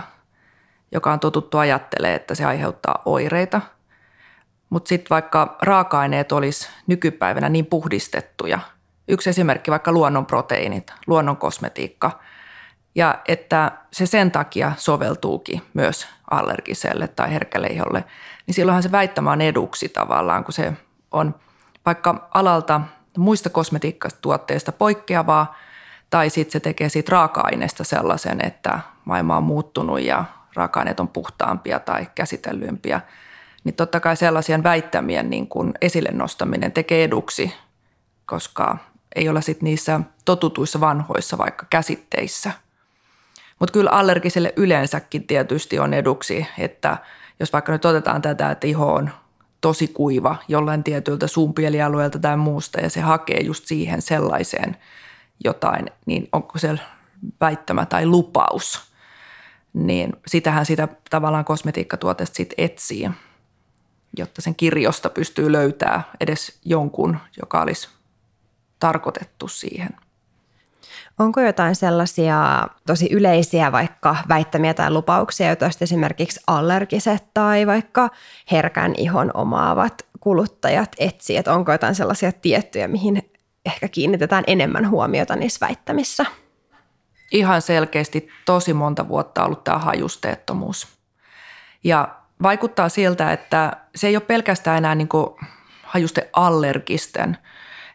joka 0.92 1.14
on 1.14 1.20
totuttu 1.20 1.58
ajattelee, 1.58 2.16
että 2.16 2.36
se 2.36 2.46
aiheuttaa 2.46 3.02
oireita, 3.06 3.62
mutta 4.70 4.90
sitten 4.90 5.10
vaikka 5.10 5.58
raaka-aineet 5.62 6.32
olisi 6.32 6.70
nykypäivänä 6.88 7.50
niin 7.50 7.66
puhdistettuja– 7.66 8.60
Yksi 9.08 9.30
esimerkki 9.30 9.72
vaikka 9.72 9.92
luonnon 9.92 10.26
proteiinit, 10.26 10.94
luonnon 11.08 11.38
kosmetiikka, 11.38 12.20
ja 12.96 13.20
että 13.28 13.72
se 13.92 14.06
sen 14.06 14.32
takia 14.32 14.72
soveltuukin 14.78 15.62
myös 15.74 16.08
allergiselle 16.32 17.08
tai 17.08 17.34
herkälle 17.34 17.68
iholle, 17.68 18.04
niin 18.48 18.56
silloinhan 18.56 18.84
se 18.84 18.92
väittämä 18.92 19.32
on 19.32 19.42
eduksi 19.42 19.90
tavallaan, 19.90 20.44
kun 20.44 20.54
se 20.54 20.74
on 21.12 21.36
vaikka 21.86 22.30
alalta 22.34 22.82
muista 23.18 23.50
kosmetiikkatuotteista 23.50 24.72
poikkeavaa, 24.72 25.56
tai 26.14 26.30
sitten 26.30 26.52
se 26.52 26.60
tekee 26.60 26.90
siitä 26.90 27.12
raaka-aineesta 27.12 27.84
sellaisen, 27.84 28.46
että 28.46 28.80
maailma 29.06 29.38
on 29.38 29.44
muuttunut 29.44 30.02
ja 30.02 30.26
raaka-aineet 30.56 31.00
on 31.00 31.08
puhtaampia 31.08 31.80
tai 31.80 32.08
käsitellympiä, 32.16 33.02
niin 33.64 33.76
totta 33.76 34.00
kai 34.00 34.18
sellaisien 34.18 34.64
väittämien 34.64 35.30
niin 35.30 35.48
kuin 35.48 35.74
esille 35.82 36.10
nostaminen 36.12 36.72
tekee 36.72 37.04
eduksi, 37.04 37.54
koska 38.26 38.78
ei 39.16 39.30
olla 39.30 39.42
sitten 39.42 39.66
niissä 39.66 40.00
totutuissa 40.26 40.80
vanhoissa 40.80 41.38
vaikka 41.38 41.66
käsitteissä. 41.70 42.52
Mutta 43.60 43.74
kyllä 43.74 43.90
allergiselle 43.90 44.54
yleensäkin 44.56 45.28
tietysti 45.28 45.80
on 45.80 45.94
eduksi, 45.94 46.48
että 46.58 46.98
jos 47.40 47.54
vaikka 47.54 47.72
nyt 47.72 47.86
otetaan 47.86 48.22
tätä, 48.22 48.52
että 48.52 48.68
iho 48.68 48.94
on 48.94 49.10
tosi 49.62 49.88
kuiva 49.88 50.36
jollain 50.48 50.84
tietyltä 50.84 51.28
suunpielialueelta 51.28 52.20
tai 52.20 52.38
muusta 52.38 52.82
ja 52.82 52.90
se 52.90 53.02
hakee 53.02 53.40
just 53.42 53.66
siihen 53.66 54.02
sellaiseen 54.02 54.78
jotain, 55.44 55.86
niin 56.06 56.30
onko 56.32 56.60
se 56.60 56.80
väittämä 57.42 57.86
tai 57.86 58.06
lupaus, 58.06 58.94
niin 59.74 60.14
sitähän 60.28 60.66
sitä 60.66 60.88
tavallaan 61.10 61.46
kosmetiikkatuotteesta 61.46 62.36
sitten 62.36 62.66
etsii, 62.66 63.10
jotta 64.18 64.42
sen 64.42 64.56
kirjosta 64.56 65.10
pystyy 65.10 65.52
löytää 65.52 66.04
edes 66.20 66.60
jonkun, 66.66 67.18
joka 67.42 67.62
olisi 67.62 67.90
tarkoitettu 68.80 69.48
siihen. 69.48 69.90
Onko 71.20 71.42
jotain 71.42 71.76
sellaisia 71.76 72.68
tosi 72.88 73.08
yleisiä 73.12 73.72
vaikka 73.72 74.16
väittämiä 74.30 74.74
tai 74.74 74.92
lupauksia, 74.92 75.48
joita 75.48 75.70
esimerkiksi 75.82 76.40
allergiset 76.48 77.24
tai 77.34 77.68
vaikka 77.68 78.10
herkän 78.52 78.94
ihon 78.98 79.32
omaavat 79.34 80.06
kuluttajat 80.20 80.96
etsii? 81.00 81.38
Että 81.38 81.54
onko 81.54 81.72
jotain 81.72 81.96
sellaisia 81.96 82.32
tiettyjä, 82.32 82.88
mihin 82.88 83.33
ehkä 83.66 83.88
kiinnitetään 83.88 84.44
enemmän 84.48 84.90
huomiota 84.90 85.36
niissä 85.36 85.66
väittämissä? 85.68 86.26
Ihan 87.32 87.62
selkeästi 87.62 88.30
tosi 88.46 88.74
monta 88.74 89.08
vuotta 89.08 89.46
ollut 89.46 89.64
tämä 89.64 89.78
hajusteettomuus. 89.78 90.88
Ja 91.84 92.16
vaikuttaa 92.44 92.90
siltä, 92.90 93.32
että 93.32 93.72
se 93.96 94.08
ei 94.08 94.16
ole 94.16 94.24
pelkästään 94.24 94.78
enää 94.78 94.96
niin 94.96 95.10
hajusteallergisten– 95.84 97.38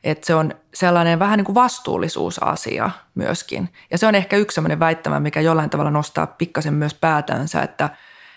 että 0.05 0.27
se 0.27 0.35
on 0.35 0.55
sellainen 0.75 1.19
vähän 1.19 1.37
niin 1.37 1.45
kuin 1.45 1.55
vastuullisuusasia 1.55 2.91
myöskin. 3.15 3.73
Ja 3.91 3.99
se 3.99 4.07
on 4.07 4.15
ehkä 4.15 4.37
yksi 4.37 4.55
sellainen 4.55 4.81
väittämä, 4.81 5.21
mikä 5.21 5.41
jollain 5.41 5.71
tavalla 5.71 5.91
nostaa 5.91 6.27
pikkasen 6.27 6.75
myös 6.75 6.95
päätänsä, 6.95 7.63
että 7.63 7.91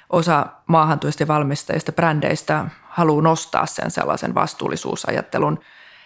osa 0.10 0.46
maahantuista 0.68 1.24
ja 1.24 1.28
valmistajista, 1.28 1.92
brändeistä 1.92 2.66
haluaa 2.84 3.22
nostaa 3.22 3.66
sen 3.66 3.92
sellaisen 3.92 4.36
vastuullisuusajattelun. 4.36 5.60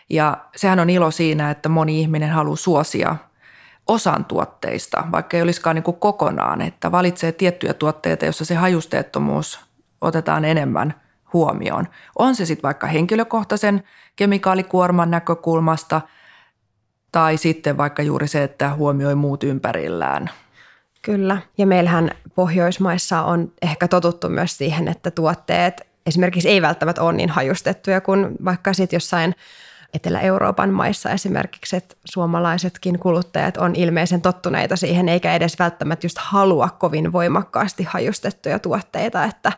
Ja 0.10 0.38
sehän 0.56 0.80
on 0.80 0.90
ilo 0.90 1.12
siinä, 1.12 1.52
että 1.52 1.70
moni 1.70 2.02
ihminen 2.02 2.30
haluaa 2.30 2.56
suosia 2.56 3.16
osan 3.88 4.26
tuotteista, 4.26 5.04
vaikka 5.12 5.38
ei 5.38 5.44
olisikaan 5.44 5.76
niin 5.76 5.84
kuin 5.84 5.98
kokonaan, 5.98 6.62
että 6.62 6.92
valitsee 6.92 7.32
tiettyjä 7.32 7.74
tuotteita, 7.74 8.26
joissa 8.26 8.46
se 8.46 8.56
hajusteettomuus 8.56 9.60
otetaan 10.02 10.46
enemmän 10.46 10.94
huomioon. 11.34 11.88
On 12.20 12.36
se 12.36 12.46
sitten 12.46 12.64
vaikka 12.64 12.88
henkilökohtaisen 12.88 13.84
kemikaalikuorman 14.16 15.12
näkökulmasta 15.12 16.02
tai 17.12 17.38
sitten 17.38 17.78
vaikka 17.78 18.04
juuri 18.04 18.28
se, 18.28 18.44
että 18.44 18.74
huomioi 18.74 19.16
muut 19.16 19.44
ympärillään. 19.44 20.30
Kyllä, 21.02 21.38
ja 21.58 21.68
meillähän 21.68 22.12
Pohjoismaissa 22.36 23.22
on 23.22 23.52
ehkä 23.62 23.88
totuttu 23.88 24.30
myös 24.30 24.58
siihen, 24.58 24.88
että 24.88 25.12
tuotteet 25.12 25.88
esimerkiksi 26.06 26.50
ei 26.50 26.62
välttämättä 26.62 27.04
ole 27.04 27.14
niin 27.14 27.30
hajustettuja 27.30 28.02
kuin 28.02 28.28
vaikka 28.46 28.74
sitten 28.74 28.98
jossain 28.98 29.36
Etelä-Euroopan 29.96 30.70
maissa 30.70 31.10
esimerkiksi, 31.10 31.76
että 31.76 31.96
suomalaisetkin 32.06 33.00
kuluttajat 33.00 33.58
on 33.58 33.76
ilmeisen 33.76 34.22
tottuneita 34.22 34.76
siihen, 34.76 35.10
eikä 35.10 35.36
edes 35.36 35.60
välttämättä 35.60 36.06
just 36.06 36.18
halua 36.20 36.70
kovin 36.70 37.12
voimakkaasti 37.12 37.84
hajustettuja 37.84 38.60
tuotteita, 38.60 39.24
että 39.24 39.52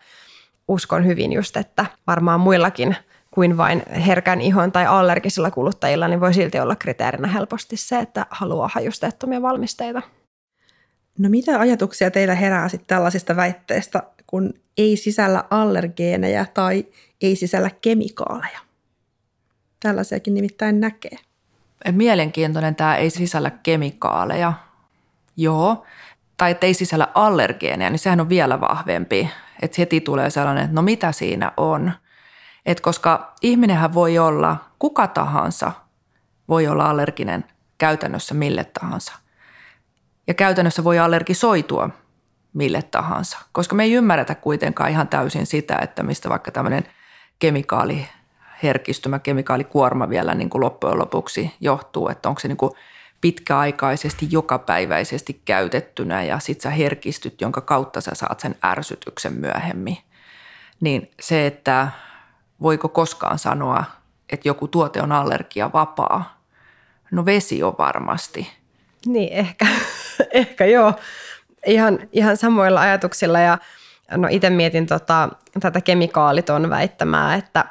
uskon 0.68 1.06
hyvin 1.06 1.34
just, 1.34 1.58
että 1.58 1.86
varmaan 2.08 2.40
muillakin 2.40 2.96
kuin 3.32 3.58
vain 3.58 3.84
herkän 4.08 4.42
ihon 4.42 4.72
tai 4.72 4.86
allergisilla 4.86 5.52
kuluttajilla, 5.52 6.08
niin 6.08 6.22
voi 6.22 6.34
silti 6.34 6.60
olla 6.60 6.76
kriteerinä 6.76 7.28
helposti 7.28 7.78
se, 7.78 8.00
että 8.00 8.26
haluaa 8.30 8.70
hajusteettomia 8.74 9.42
valmisteita. 9.42 10.02
No 11.18 11.30
mitä 11.30 11.60
ajatuksia 11.60 12.12
teillä 12.12 12.36
herää 12.36 12.70
sitten 12.70 12.88
tällaisista 12.88 13.36
väitteistä, 13.36 14.04
kun 14.28 14.54
ei 14.78 14.98
sisällä 14.98 15.44
allergeenejä 15.50 16.46
tai 16.54 16.86
ei 17.22 17.36
sisällä 17.36 17.70
kemikaaleja? 17.82 18.67
Tällaisiakin 19.80 20.34
nimittäin 20.34 20.80
näkee. 20.80 21.18
Mielenkiintoinen 21.92 22.76
tämä 22.76 22.96
ei 22.96 23.10
sisällä 23.10 23.50
kemikaaleja. 23.50 24.54
Joo. 25.38 25.86
Tai 26.38 26.52
että 26.52 26.66
ei 26.66 26.74
sisällä 26.74 27.08
allergeeneja, 27.14 27.90
niin 27.90 28.00
sehän 28.00 28.22
on 28.22 28.30
vielä 28.30 28.62
vahvempi. 28.62 29.30
Että 29.62 29.76
heti 29.78 30.02
tulee 30.02 30.30
sellainen, 30.30 30.64
että 30.64 30.76
no 30.76 30.82
mitä 30.82 31.12
siinä 31.12 31.52
on– 31.58 31.92
et 32.68 32.82
koska 32.82 33.34
ihminenhän 33.42 33.94
voi 33.94 34.18
olla, 34.18 34.58
kuka 34.80 35.08
tahansa 35.08 35.72
voi 36.50 36.68
olla 36.68 36.90
allerginen 36.90 37.46
käytännössä 37.78 38.34
mille 38.34 38.64
tahansa. 38.64 39.14
Ja 40.28 40.34
käytännössä 40.34 40.84
voi 40.84 41.00
allergisoitua 41.00 41.90
mille 42.54 42.82
tahansa, 42.82 43.38
koska 43.52 43.76
me 43.76 43.84
ei 43.84 43.94
ymmärretä 43.94 44.36
kuitenkaan 44.36 44.90
ihan 44.90 45.08
täysin 45.08 45.46
sitä, 45.46 45.78
että 45.82 46.04
mistä 46.04 46.30
vaikka 46.30 46.52
tämmöinen 46.52 46.84
kemikaaliherkistymä, 48.58 49.20
kemikaalikuorma 49.20 50.10
vielä 50.10 50.36
niin 50.36 50.50
kuin 50.50 50.62
loppujen 50.62 51.00
lopuksi 51.00 51.54
johtuu, 51.60 52.10
että 52.10 52.30
onko 52.30 52.40
se 52.40 52.48
niin 52.48 52.58
kuin 52.58 52.72
pitkäaikaisesti, 53.22 54.28
jokapäiväisesti 54.32 55.42
käytettynä 55.46 56.24
ja 56.24 56.40
sit 56.40 56.62
sä 56.62 56.70
herkistyt, 56.70 57.42
jonka 57.42 57.62
kautta 57.62 58.02
sä 58.02 58.12
saat 58.14 58.40
sen 58.40 58.56
ärsytyksen 58.66 59.34
myöhemmin. 59.34 59.98
Niin 60.80 61.12
se, 61.20 61.48
että 61.48 61.88
voiko 62.62 62.90
koskaan 62.90 63.40
sanoa, 63.40 63.84
että 64.30 64.48
joku 64.48 64.68
tuote 64.68 65.02
on 65.02 65.12
allergiavapaa? 65.12 66.42
No 67.12 67.26
vesi 67.26 67.64
on 67.64 67.76
varmasti. 67.78 68.50
Niin, 69.06 69.34
ehkä, 69.34 69.68
ehkä 70.32 70.66
joo. 70.66 70.94
Ihan, 71.66 72.00
ihan 72.12 72.38
samoilla 72.38 72.82
ajatuksilla 72.82 73.40
ja 73.40 73.58
no 74.12 74.28
itse 74.32 74.50
mietin 74.50 74.88
tota, 74.88 75.30
tätä 75.60 75.82
kemikaaliton 75.82 76.70
väittämää, 76.70 77.36
että, 77.36 77.66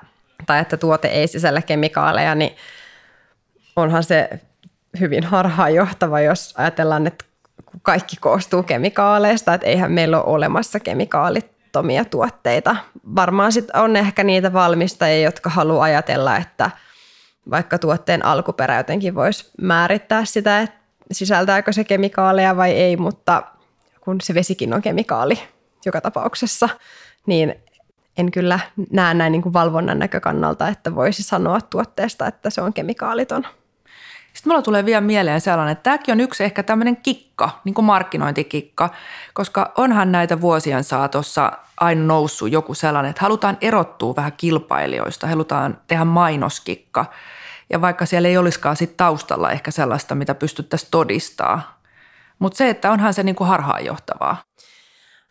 tai 0.46 0.60
että 0.60 0.76
tuote 0.76 1.08
ei 1.08 1.28
sisällä 1.28 1.62
kemikaaleja, 1.62 2.34
niin 2.34 2.56
onhan 3.76 4.04
se 4.04 4.30
hyvin 5.00 5.24
harhaanjohtava, 5.24 6.20
jos 6.20 6.54
ajatellaan, 6.56 7.06
että 7.06 7.24
kaikki 7.82 8.16
koostuu 8.20 8.62
kemikaaleista, 8.62 9.54
että 9.54 9.66
eihän 9.66 9.92
meillä 9.92 10.22
ole 10.22 10.34
olemassa 10.34 10.80
kemikaalit 10.80 11.56
aineettomia 11.76 12.04
tuotteita. 12.04 12.76
Varmaan 13.16 13.52
sit 13.52 13.70
on 13.74 13.96
ehkä 13.96 14.24
niitä 14.24 14.52
valmistajia, 14.52 15.24
jotka 15.24 15.50
haluaa 15.50 15.84
ajatella, 15.84 16.36
että 16.36 16.70
vaikka 17.50 17.78
tuotteen 17.78 18.24
alkuperä 18.24 18.76
jotenkin 18.76 19.14
voisi 19.14 19.50
määrittää 19.60 20.24
sitä, 20.24 20.60
että 20.60 20.76
sisältääkö 21.12 21.72
se 21.72 21.84
kemikaaleja 21.84 22.56
vai 22.56 22.70
ei, 22.70 22.96
mutta 22.96 23.42
kun 24.00 24.20
se 24.20 24.34
vesikin 24.34 24.74
on 24.74 24.82
kemikaali 24.82 25.38
joka 25.86 26.00
tapauksessa, 26.00 26.68
niin 27.26 27.54
en 28.16 28.30
kyllä 28.30 28.61
näe 28.90 29.14
näin 29.14 29.32
niin 29.32 29.42
kuin 29.42 29.52
valvonnan 29.52 29.99
näkökannalta, 29.99 30.68
että 30.68 30.94
voisi 30.94 31.23
sanoa 31.23 31.61
tuotteesta, 31.61 32.26
että 32.26 32.50
se 32.50 32.62
on 32.62 32.73
kemikaaliton. 32.73 33.46
Sitten 34.32 34.50
mulla 34.50 34.62
tulee 34.62 34.85
vielä 34.85 35.00
mieleen 35.00 35.40
sellainen, 35.40 35.73
että 35.73 35.82
tämäkin 35.82 36.12
on 36.12 36.20
yksi 36.20 36.44
ehkä 36.44 36.62
tämmöinen 36.62 36.96
kikka, 36.96 37.61
niin 37.64 37.75
kuin 37.75 37.85
markkinointikikka, 37.85 38.90
koska 39.35 39.73
onhan 39.76 40.12
näitä 40.12 40.40
vuosien 40.40 40.85
saatossa 40.85 41.52
aina 41.80 42.04
noussut 42.04 42.52
joku 42.52 42.75
sellainen, 42.75 43.11
että 43.11 43.23
halutaan 43.23 43.58
erottua 43.61 44.16
vähän 44.16 44.32
kilpailijoista, 44.32 45.26
halutaan 45.26 45.78
tehdä 45.87 46.04
mainoskikka. 46.04 47.06
Ja 47.70 47.80
vaikka 47.80 48.06
siellä 48.06 48.28
ei 48.28 48.37
olisikaan 48.37 48.76
sit 48.76 48.96
taustalla 48.96 49.50
ehkä 49.50 49.70
sellaista, 49.70 50.14
mitä 50.14 50.35
pystyttäisiin 50.35 50.90
todistaa. 50.90 51.80
Mutta 52.38 52.56
se, 52.56 52.68
että 52.68 52.90
onhan 52.90 53.14
se 53.14 53.23
niin 53.23 53.37
kuin 53.37 53.49
harhaanjohtavaa. 53.49 54.42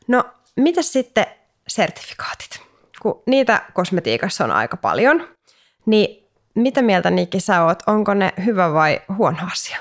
No, 0.08 0.24
mitä 0.56 0.82
sitten 0.82 1.26
sertifikaatit? 1.68 2.62
Kun 3.02 3.24
niitä 3.26 3.62
kosmetiikassa 3.74 4.44
on 4.44 4.52
aika 4.52 4.78
paljon, 4.78 5.28
niin 5.86 6.30
mitä 6.56 6.82
mieltä 6.82 7.10
Niki 7.12 7.40
sä 7.40 7.64
oot? 7.64 7.84
Onko 7.88 8.14
ne 8.14 8.34
hyvä 8.46 8.74
vai 8.74 9.02
huono 9.18 9.38
asia? 9.52 9.78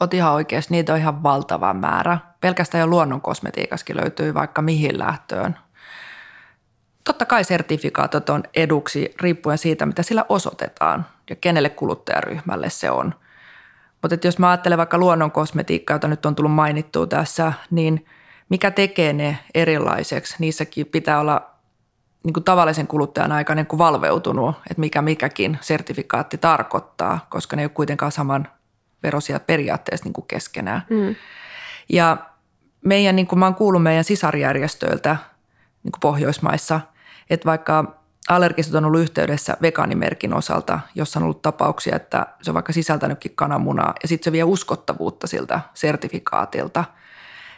Oot 0.00 0.14
ihan 0.14 0.32
oikeasti, 0.32 0.74
niitä 0.74 0.92
on 0.92 0.98
ihan 0.98 1.22
valtava 1.22 1.74
määrä. 1.74 2.18
Pelkästään 2.40 2.80
jo 2.80 2.86
luonnon 2.86 3.20
kosmetiikaskin 3.20 3.96
löytyy 3.96 4.34
vaikka 4.34 4.62
mihin 4.62 4.98
lähtöön. 4.98 5.58
Totta 7.04 7.26
kai 7.26 7.44
sertifikaatot 7.44 8.30
on 8.30 8.42
eduksi 8.54 9.14
riippuen 9.20 9.58
siitä, 9.58 9.86
mitä 9.86 10.02
sillä 10.02 10.24
osoitetaan 10.28 11.06
ja 11.30 11.36
kenelle 11.36 11.68
kuluttajaryhmälle 11.68 12.70
se 12.70 12.90
on. 12.90 13.14
Mutta 14.02 14.26
jos 14.26 14.38
mä 14.38 14.50
ajattelen 14.50 14.78
vaikka 14.78 14.98
luonnon 14.98 15.30
kosmetiikkaa, 15.30 15.94
jota 15.94 16.08
nyt 16.08 16.26
on 16.26 16.34
tullut 16.34 16.52
mainittua 16.52 17.06
tässä, 17.06 17.52
niin 17.70 18.06
mikä 18.48 18.70
tekee 18.70 19.12
ne 19.12 19.38
erilaiseksi? 19.54 20.36
Niissäkin 20.38 20.86
pitää 20.86 21.20
olla 21.20 21.49
niin 22.24 22.32
kuin 22.32 22.44
tavallisen 22.44 22.86
kuluttajan 22.86 23.32
aika 23.32 23.54
niin 23.54 23.66
kuin 23.66 23.78
valveutunut, 23.78 24.56
että 24.70 24.80
mikä 24.80 25.02
mikäkin 25.02 25.58
sertifikaatti 25.60 26.38
tarkoittaa, 26.38 27.26
koska 27.30 27.56
ne 27.56 27.62
ei 27.62 27.66
ole 27.66 27.70
kuitenkaan 27.74 28.12
saman 28.12 28.48
verosia 29.02 29.40
periaatteessa 29.40 30.04
niin 30.04 30.12
kuin 30.12 30.26
keskenään. 30.26 30.82
Mm. 30.90 31.14
Ja 31.88 32.16
meidän, 32.84 33.16
niin 33.16 33.26
kuin 33.26 33.38
mä 33.38 33.46
oon 33.46 33.54
kuullut 33.54 33.82
meidän 33.82 34.04
sisarjärjestöiltä 34.04 35.16
niin 35.82 35.92
kuin 35.92 36.00
Pohjoismaissa, 36.00 36.80
että 37.30 37.46
vaikka 37.46 38.00
allergiset 38.28 38.74
on 38.74 38.84
ollut 38.84 39.00
yhteydessä 39.00 39.56
vegaanimerkin 39.62 40.34
osalta, 40.34 40.80
jossa 40.94 41.18
on 41.18 41.24
ollut 41.24 41.42
tapauksia, 41.42 41.96
että 41.96 42.26
se 42.42 42.50
on 42.50 42.54
vaikka 42.54 42.72
sisältänytkin 42.72 43.34
kananmunaa 43.34 43.94
ja 44.02 44.08
sitten 44.08 44.24
se 44.24 44.32
vie 44.32 44.44
uskottavuutta 44.44 45.26
siltä 45.26 45.60
sertifikaatilta. 45.74 46.84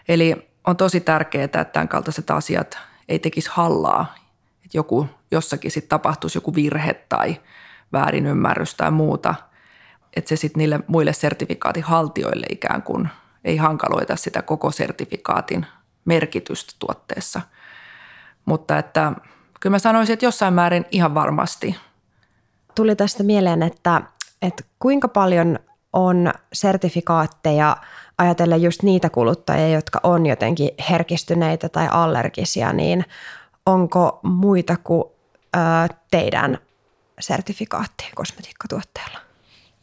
Eli 0.09 0.51
on 0.67 0.77
tosi 0.77 1.01
tärkeää, 1.01 1.45
että 1.45 1.65
tämän 1.65 1.89
kaltaiset 1.89 2.31
asiat 2.31 2.79
ei 3.09 3.19
tekisi 3.19 3.51
hallaa 3.53 4.15
joku 4.75 5.07
jossakin 5.31 5.71
sitten 5.71 5.89
tapahtuisi 5.89 6.37
joku 6.37 6.55
virhe 6.55 6.95
tai 6.95 7.41
väärinymmärrys 7.93 8.75
tai 8.75 8.91
muuta, 8.91 9.35
että 10.17 10.29
se 10.29 10.37
sitten 10.37 10.59
niille 10.59 10.81
muille 10.87 11.13
sertifikaatin 11.13 11.83
haltijoille 11.83 12.47
ikään 12.51 12.83
kuin 12.83 13.09
ei 13.45 13.57
hankaloita 13.57 14.17
sitä 14.17 14.43
koko 14.43 14.71
sertifikaatin 14.71 15.67
merkitystä 16.05 16.73
tuotteessa. 16.79 17.41
Mutta 18.45 18.79
että 18.79 19.13
kyllä 19.61 19.75
mä 19.75 19.79
sanoisin, 19.79 20.13
että 20.13 20.27
jossain 20.27 20.55
määrin 20.55 20.85
ihan 20.91 21.15
varmasti. 21.15 21.77
Tuli 22.75 22.97
tästä 22.97 23.23
mieleen, 23.23 23.63
että, 23.63 24.03
että 24.43 24.65
kuinka 24.79 25.09
paljon 25.09 25.59
on 25.93 26.33
sertifikaatteja 26.53 27.77
ajatellen 28.19 28.63
just 28.63 28.83
niitä 28.83 29.11
kuluttajia, 29.11 29.69
jotka 29.69 30.01
on 30.03 30.27
jotenkin 30.27 30.71
herkistyneitä 30.91 31.69
tai 31.69 31.89
allergisia, 31.91 32.73
niin 32.73 33.05
onko 33.67 34.21
muita 34.23 34.77
kuin 34.85 35.05
teidän 36.11 36.59
sertifikaatti 37.21 38.11
kosmetiikkatuotteella? 38.15 39.19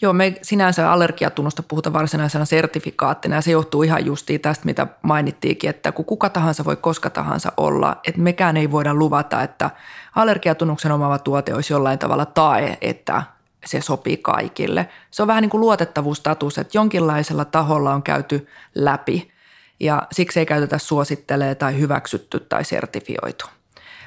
Joo, 0.02 0.14
me 0.14 0.36
sinänsä 0.42 0.92
allergiatunnusta 0.92 1.64
puhutaan 1.64 1.94
varsinaisena 1.94 2.46
sertifikaattina 2.46 3.36
ja 3.36 3.42
se 3.42 3.52
johtuu 3.52 3.84
ihan 3.84 4.06
justiin 4.06 4.42
tästä, 4.42 4.66
mitä 4.66 4.88
mainittiinkin, 5.02 5.70
että 5.70 5.92
kun 5.92 6.06
kuka 6.06 6.30
tahansa 6.30 6.66
voi 6.66 6.76
koska 6.76 7.10
tahansa 7.10 7.52
olla, 7.58 7.98
että 8.08 8.22
mekään 8.22 8.58
ei 8.58 8.72
voida 8.72 8.94
luvata, 8.94 9.44
että 9.44 9.70
allergiatunnuksen 10.16 10.92
omaava 10.92 11.20
tuote 11.20 11.54
olisi 11.54 11.74
jollain 11.74 12.00
tavalla 12.00 12.26
tae, 12.26 12.78
että 12.82 13.24
se 13.66 13.82
sopii 13.82 14.18
kaikille. 14.18 14.90
Se 15.12 15.22
on 15.22 15.28
vähän 15.28 15.42
niin 15.42 15.50
kuin 15.50 15.62
luotettavuustatus, 15.62 16.58
että 16.58 16.78
jonkinlaisella 16.78 17.46
taholla 17.46 17.94
on 17.94 18.04
käyty 18.04 18.48
läpi 18.76 19.32
ja 19.80 20.08
siksi 20.12 20.40
ei 20.40 20.46
käytetä 20.46 20.78
suosittelee 20.78 21.56
tai 21.56 21.80
hyväksytty 21.80 22.40
tai 22.40 22.66
sertifioitu. 22.66 23.46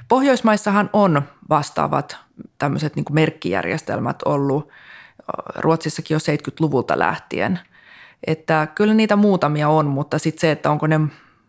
Pohjoismaissahan 0.08 0.90
on 0.92 1.22
vastaavat 1.48 2.16
tämmöiset 2.58 2.96
niin 2.96 3.04
merkkijärjestelmät 3.10 4.22
ollut 4.24 4.68
Ruotsissakin 5.56 6.14
jo 6.14 6.18
70-luvulta 6.18 6.98
lähtien. 6.98 7.60
Että 8.26 8.68
kyllä 8.74 8.94
niitä 8.94 9.16
muutamia 9.16 9.68
on, 9.68 9.86
mutta 9.86 10.18
sitten 10.18 10.40
se, 10.40 10.50
että 10.50 10.70
onko 10.70 10.86
ne 10.86 11.00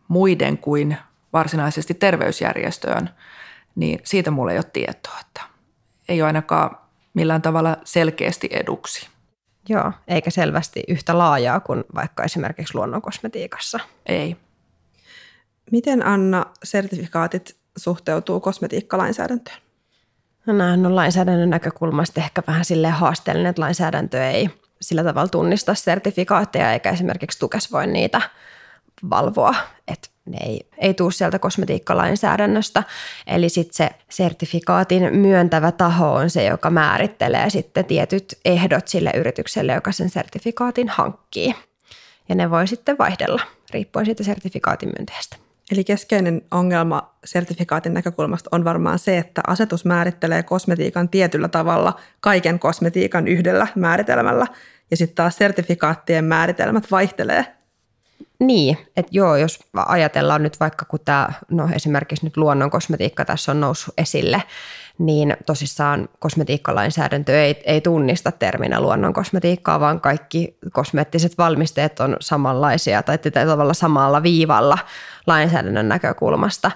muiden 0.08 0.58
kuin 0.58 0.98
varsinaisesti 1.34 1.94
terveysjärjestöön, 1.94 3.10
niin 3.76 4.00
siitä 4.04 4.32
mulla 4.32 4.52
ei 4.52 4.58
ole 4.58 4.66
tietoa, 4.74 5.20
että 5.22 5.42
ei 6.10 6.22
ole 6.22 6.28
ainakaan 6.28 6.78
millään 7.14 7.42
tavalla 7.42 7.78
selkeästi 7.84 8.50
eduksi. 8.52 9.10
Joo, 9.70 9.92
eikä 10.08 10.30
selvästi 10.30 10.84
yhtä 10.88 11.18
laajaa 11.18 11.60
kuin 11.60 11.84
vaikka 11.96 12.24
esimerkiksi 12.24 12.76
luonnonkosmetiikassa. 12.76 13.80
Ei. 14.06 14.38
Miten 15.72 16.06
Anna 16.06 16.46
sertifikaatit 16.64 17.63
suhteutuu 17.78 18.40
kosmetiikkalainsäädäntöön? 18.40 19.58
No 20.46 20.54
nämähän 20.54 20.86
on 20.86 20.96
lainsäädännön 20.96 21.50
näkökulmasta 21.50 22.22
ehkä 22.22 22.44
vähän 22.48 22.66
sille 22.66 22.90
haasteellinen, 22.90 23.50
että 23.50 23.62
lainsäädäntö 23.62 24.28
ei 24.30 24.50
sillä 24.82 25.04
tavalla 25.04 25.28
tunnista 25.28 25.76
sertifikaatteja 25.76 26.74
eikä 26.74 26.92
esimerkiksi 26.92 27.40
tukes 27.40 27.72
voi 27.72 27.88
niitä 27.88 28.22
valvoa, 29.10 29.56
että 29.88 30.10
ne 30.26 30.38
ei, 30.46 30.68
ei 30.78 30.94
tule 30.94 31.12
sieltä 31.12 31.40
kosmetiikkalainsäädännöstä. 31.40 32.84
Eli 33.28 33.50
sitten 33.50 33.76
se 33.76 33.90
sertifikaatin 34.10 35.16
myöntävä 35.16 35.72
taho 35.72 36.14
on 36.14 36.30
se, 36.30 36.44
joka 36.44 36.70
määrittelee 36.70 37.50
sitten 37.50 37.86
tietyt 37.86 38.40
ehdot 38.46 38.88
sille 38.88 39.12
yritykselle, 39.16 39.74
joka 39.74 39.92
sen 39.92 40.10
sertifikaatin 40.10 40.90
hankkii. 40.90 41.56
Ja 42.30 42.36
ne 42.36 42.50
voi 42.50 42.68
sitten 42.68 42.98
vaihdella 42.98 43.42
riippuen 43.72 44.06
siitä 44.06 44.24
sertifikaatin 44.24 44.90
myönteestä. 44.98 45.43
Eli 45.74 45.84
keskeinen 45.84 46.42
ongelma 46.52 47.16
sertifikaatin 47.26 47.94
näkökulmasta 47.94 48.50
on 48.52 48.66
varmaan 48.66 49.00
se, 49.00 49.18
että 49.18 49.42
asetus 49.48 49.86
määrittelee 49.86 50.44
kosmetiikan 50.44 51.10
tietyllä 51.10 51.48
tavalla 51.48 52.00
kaiken 52.20 52.60
kosmetiikan 52.60 53.28
yhdellä 53.28 53.68
määritelmällä, 53.76 54.48
ja 54.92 54.98
sitten 54.98 55.16
taas 55.16 55.36
sertifikaattien 55.36 56.26
määritelmät 56.26 56.92
vaihtelee. 56.92 57.46
Niin, 58.40 58.78
että 58.98 59.10
joo, 59.12 59.36
jos 59.36 59.60
ajatellaan 59.74 60.44
nyt 60.44 60.60
vaikka 60.60 60.86
kun 60.86 61.00
tämä, 61.06 61.30
no 61.52 61.70
esimerkiksi 61.76 62.26
nyt 62.26 62.38
luonnon 62.38 62.72
kosmetiikka 62.72 63.26
tässä 63.26 63.52
on 63.52 63.60
noussut 63.60 63.94
esille, 63.98 64.44
niin 64.98 65.38
tosissaan 65.46 66.10
kosmetiikkalainsäädäntö 66.20 67.44
ei, 67.44 67.62
ei 67.66 67.82
tunnista 67.82 68.32
terminä 68.32 68.82
luonnon 68.82 69.14
kosmetiikkaa, 69.14 69.80
vaan 69.80 70.02
kaikki 70.02 70.58
kosmeettiset 70.72 71.38
valmisteet 71.38 72.00
on 72.00 72.18
samanlaisia 72.20 73.04
tai 73.04 73.18
tavalla 73.18 73.74
samalla 73.74 74.24
viivalla 74.24 74.78
lainsäädännön 75.28 75.90
näkökulmasta. 75.90 76.72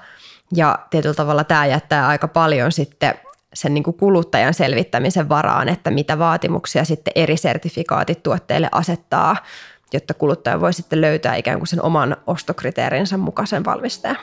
Ja 0.56 0.80
tietyllä 0.90 1.16
tavalla 1.16 1.44
tämä 1.44 1.66
jättää 1.66 2.08
aika 2.08 2.28
paljon 2.28 2.72
sitten 2.72 3.14
sen 3.54 3.74
niin 3.74 3.84
kuin 3.84 3.98
kuluttajan 3.98 4.54
selvittämisen 4.54 5.30
varaan, 5.30 5.70
että 5.70 5.92
mitä 5.92 6.20
vaatimuksia 6.20 6.86
sitten 6.86 7.12
eri 7.16 7.38
sertifikaatit 7.38 8.24
tuotteille 8.24 8.70
asettaa, 8.72 9.36
jotta 9.94 10.14
kuluttaja 10.14 10.62
voi 10.62 10.74
sitten 10.74 11.02
löytää 11.02 11.36
ikään 11.36 11.58
kuin 11.60 11.68
sen 11.68 11.82
oman 11.82 12.18
ostokriteerinsä 12.28 13.18
mukaisen 13.18 13.66
valmisteen. 13.66 14.18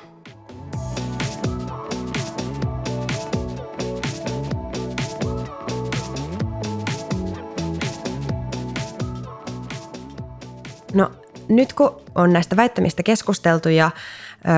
No 10.95 11.11
nyt 11.49 11.73
kun 11.73 12.03
on 12.15 12.33
näistä 12.33 12.57
väittämistä 12.57 13.03
keskusteltu 13.03 13.69
ja 13.69 13.91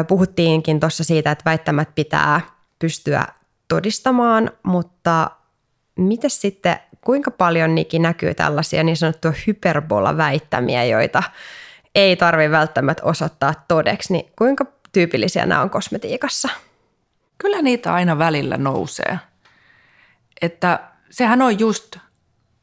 puhuttiinkin 0.08 0.80
tuossa 0.80 1.04
siitä, 1.04 1.30
että 1.30 1.44
väittämät 1.44 1.94
pitää 1.94 2.40
pystyä 2.78 3.26
todistamaan, 3.68 4.50
mutta 4.62 5.30
miten 5.96 6.30
sitten, 6.30 6.76
kuinka 7.00 7.30
paljon 7.30 7.74
Niki 7.74 7.98
näkyy 7.98 8.34
tällaisia 8.34 8.82
niin 8.82 8.96
sanottuja 8.96 9.34
hyperbola-väittämiä, 9.46 10.84
joita 10.84 11.22
ei 11.94 12.16
tarvitse 12.16 12.50
välttämättä 12.50 13.02
osoittaa 13.04 13.54
todeksi, 13.68 14.12
niin 14.12 14.32
kuinka 14.38 14.66
tyypillisiä 14.92 15.46
nämä 15.46 15.60
on 15.60 15.70
kosmetiikassa? 15.70 16.48
Kyllä 17.38 17.62
niitä 17.62 17.94
aina 17.94 18.18
välillä 18.18 18.56
nousee. 18.56 19.18
Että 20.42 20.80
sehän 21.10 21.42
on 21.42 21.58
just 21.58 21.96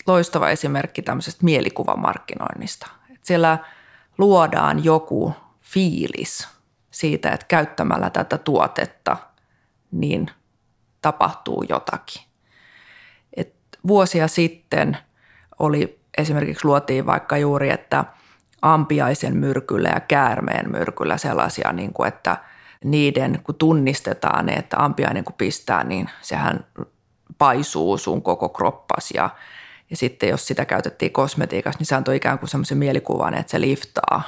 loistava 0.07 0.49
esimerkki 0.49 1.01
tämmöisestä 1.01 1.45
mielikuvamarkkinoinnista. 1.45 2.87
Siellä 3.23 3.57
luodaan 4.17 4.83
joku 4.83 5.33
fiilis 5.61 6.47
siitä, 6.91 7.31
että 7.31 7.45
käyttämällä 7.47 8.09
tätä 8.09 8.37
tuotetta 8.37 9.17
niin 9.91 10.27
tapahtuu 11.01 11.63
jotakin. 11.69 12.21
Et 13.37 13.53
vuosia 13.87 14.27
sitten 14.27 14.97
oli 15.59 15.99
esimerkiksi 16.17 16.65
luotiin 16.65 17.05
vaikka 17.05 17.37
juuri, 17.37 17.69
että 17.69 18.05
ampiaisen 18.61 19.37
myrkyllä 19.37 19.89
ja 19.89 19.99
käärmeen 19.99 20.71
myrkyllä 20.71 21.17
sellaisia, 21.17 21.73
niin 21.73 21.93
kuin, 21.93 22.07
että 22.07 22.37
niiden 22.83 23.39
kun 23.43 23.55
tunnistetaan 23.55 24.45
ne, 24.45 24.53
että 24.53 24.77
ampiainen 24.79 25.23
kun 25.23 25.35
pistää, 25.37 25.83
niin 25.83 26.09
sehän 26.21 26.65
paisuu 27.37 27.97
sun 27.97 28.21
koko 28.21 28.49
kroppas 28.49 29.11
ja, 29.11 29.29
ja 29.89 29.97
sitten 29.97 30.29
jos 30.29 30.47
sitä 30.47 30.65
käytettiin 30.65 31.11
kosmetiikassa, 31.11 31.79
niin 31.79 31.87
se 31.87 31.95
antoi 31.95 32.15
ikään 32.15 32.39
kuin 32.39 32.49
semmoisen 32.49 32.77
mielikuvan, 32.77 33.33
että 33.33 33.51
se 33.51 33.61
liftaa 33.61 34.23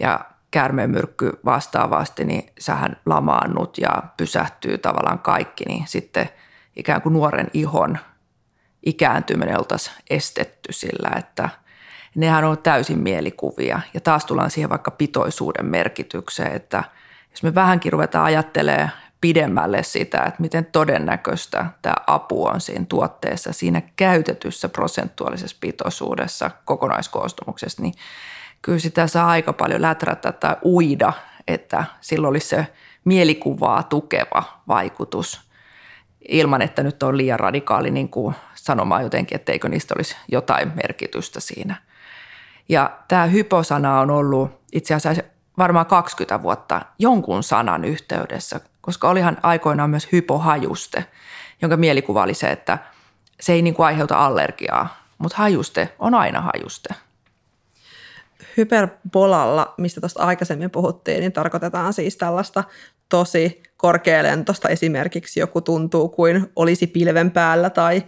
ja 0.00 0.20
käärmeenmyrkky 0.50 1.32
vastaavasti, 1.44 2.24
niin 2.24 2.52
sähän 2.58 2.96
lamaannut 3.06 3.78
ja 3.78 4.02
pysähtyy 4.16 4.78
tavallaan 4.78 5.18
kaikki, 5.18 5.64
niin 5.64 5.86
sitten 5.86 6.28
ikään 6.76 7.02
kuin 7.02 7.12
nuoren 7.12 7.50
ihon 7.52 7.98
ikääntyminen 8.86 9.58
oltaisiin 9.58 9.96
estetty 10.10 10.72
sillä, 10.72 11.10
että 11.18 11.48
nehän 12.14 12.44
on 12.44 12.58
täysin 12.58 12.98
mielikuvia. 12.98 13.80
Ja 13.94 14.00
taas 14.00 14.24
tullaan 14.24 14.50
siihen 14.50 14.70
vaikka 14.70 14.90
pitoisuuden 14.90 15.66
merkitykseen, 15.66 16.52
että 16.52 16.84
jos 17.30 17.42
me 17.42 17.54
vähänkin 17.54 17.92
ruvetaan 17.92 18.24
ajattelemaan 18.24 18.90
pidemmälle 19.24 19.82
sitä, 19.82 20.18
että 20.18 20.42
miten 20.42 20.64
todennäköistä 20.64 21.66
tämä 21.82 21.94
apu 22.06 22.46
on 22.46 22.60
siinä 22.60 22.84
tuotteessa, 22.88 23.52
siinä 23.52 23.82
käytetyssä 23.96 24.68
prosentuaalisessa 24.68 25.56
pitoisuudessa 25.60 26.50
kokonaiskoostumuksessa, 26.64 27.82
niin 27.82 27.94
kyllä 28.62 28.78
sitä 28.78 29.06
saa 29.06 29.28
aika 29.28 29.52
paljon 29.52 29.82
läträtä 29.82 30.32
tai 30.32 30.56
uida, 30.64 31.12
että 31.48 31.84
sillä 32.00 32.28
olisi 32.28 32.48
se 32.48 32.66
mielikuvaa 33.04 33.82
tukeva 33.82 34.42
vaikutus 34.68 35.40
ilman, 36.28 36.62
että 36.62 36.82
nyt 36.82 37.02
on 37.02 37.16
liian 37.16 37.40
radikaali 37.40 37.90
niin 37.90 38.08
kuin 38.08 38.34
sanomaan 38.54 39.02
jotenkin, 39.02 39.36
etteikö 39.36 39.68
niistä 39.68 39.94
olisi 39.96 40.16
jotain 40.28 40.72
merkitystä 40.74 41.40
siinä. 41.40 41.76
Ja 42.68 42.98
tämä 43.08 43.26
hyposana 43.26 44.00
on 44.00 44.10
ollut 44.10 44.50
itse 44.72 44.94
asiassa 44.94 45.22
varmaan 45.58 45.86
20 45.86 46.42
vuotta 46.42 46.80
jonkun 46.98 47.42
sanan 47.42 47.84
yhteydessä, 47.84 48.60
koska 48.84 49.08
olihan 49.08 49.36
aikoinaan 49.42 49.90
myös 49.90 50.08
hypohajuste, 50.12 51.04
jonka 51.62 51.76
mielikuva 51.76 52.22
oli 52.22 52.34
se, 52.34 52.50
että 52.50 52.78
se 53.40 53.52
ei 53.52 53.62
niin 53.62 53.74
kuin 53.74 53.86
aiheuta 53.86 54.26
allergiaa, 54.26 55.06
mutta 55.18 55.36
hajuste 55.36 55.88
on 55.98 56.14
aina 56.14 56.40
hajuste. 56.40 56.94
Hyperbolalla, 58.56 59.74
mistä 59.78 60.00
tuosta 60.00 60.22
aikaisemmin 60.22 60.70
puhuttiin, 60.70 61.20
niin 61.20 61.32
tarkoitetaan 61.32 61.92
siis 61.92 62.16
tällaista 62.16 62.64
tosi 63.08 63.62
korkealentosta 63.76 64.68
esimerkiksi 64.68 65.40
joku 65.40 65.60
tuntuu 65.60 66.08
kuin 66.08 66.52
olisi 66.56 66.86
pilven 66.86 67.30
päällä 67.30 67.70
tai 67.70 68.02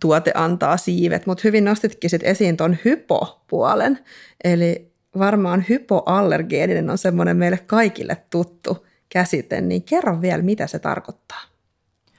tuote 0.00 0.32
antaa 0.34 0.76
siivet, 0.76 1.26
mutta 1.26 1.42
hyvin 1.44 1.64
nostitkin 1.64 2.10
sit 2.10 2.22
esiin 2.24 2.56
tuon 2.56 2.76
hypopuolen, 2.84 3.98
eli 4.44 4.92
varmaan 5.18 5.64
hypoallergeeninen 5.68 6.90
on 6.90 6.98
semmoinen 6.98 7.36
meille 7.36 7.58
kaikille 7.58 8.16
tuttu 8.30 8.87
käsite, 9.08 9.60
niin 9.60 9.82
kerro 9.82 10.20
vielä, 10.20 10.42
mitä 10.42 10.66
se 10.66 10.78
tarkoittaa. 10.78 11.40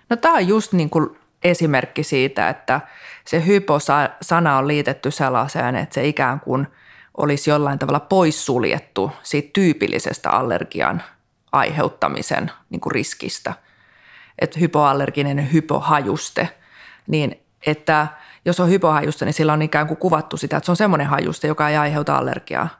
No 0.09 0.15
tämä 0.15 0.33
on 0.33 0.47
just 0.47 0.73
niin 0.73 0.89
kuin 0.89 1.17
esimerkki 1.43 2.03
siitä, 2.03 2.49
että 2.49 2.81
se 3.25 3.45
hypo-sana 3.45 4.57
on 4.57 4.67
liitetty 4.67 5.11
sellaiseen, 5.11 5.75
että 5.75 5.93
se 5.93 6.07
ikään 6.07 6.39
kuin 6.39 6.67
olisi 7.17 7.49
jollain 7.49 7.79
tavalla 7.79 7.99
poissuljettu 7.99 9.11
siitä 9.23 9.49
tyypillisestä 9.53 10.29
allergian 10.29 11.03
aiheuttamisen 11.51 12.51
niin 12.69 12.81
kuin 12.81 12.91
riskistä. 12.91 13.53
Että 14.39 14.59
hypoallerginen 14.59 15.53
hypohajuste, 15.53 16.49
niin 17.07 17.43
että 17.65 18.07
jos 18.45 18.59
on 18.59 18.69
hypohajuste, 18.69 19.25
niin 19.25 19.33
sillä 19.33 19.53
on 19.53 19.61
ikään 19.61 19.87
kuin 19.87 19.97
kuvattu 19.97 20.37
sitä, 20.37 20.57
että 20.57 20.65
se 20.65 20.71
on 20.71 20.75
semmoinen 20.75 21.07
hajuste, 21.07 21.47
joka 21.47 21.69
ei 21.69 21.77
aiheuta 21.77 22.17
allergiaa. 22.17 22.78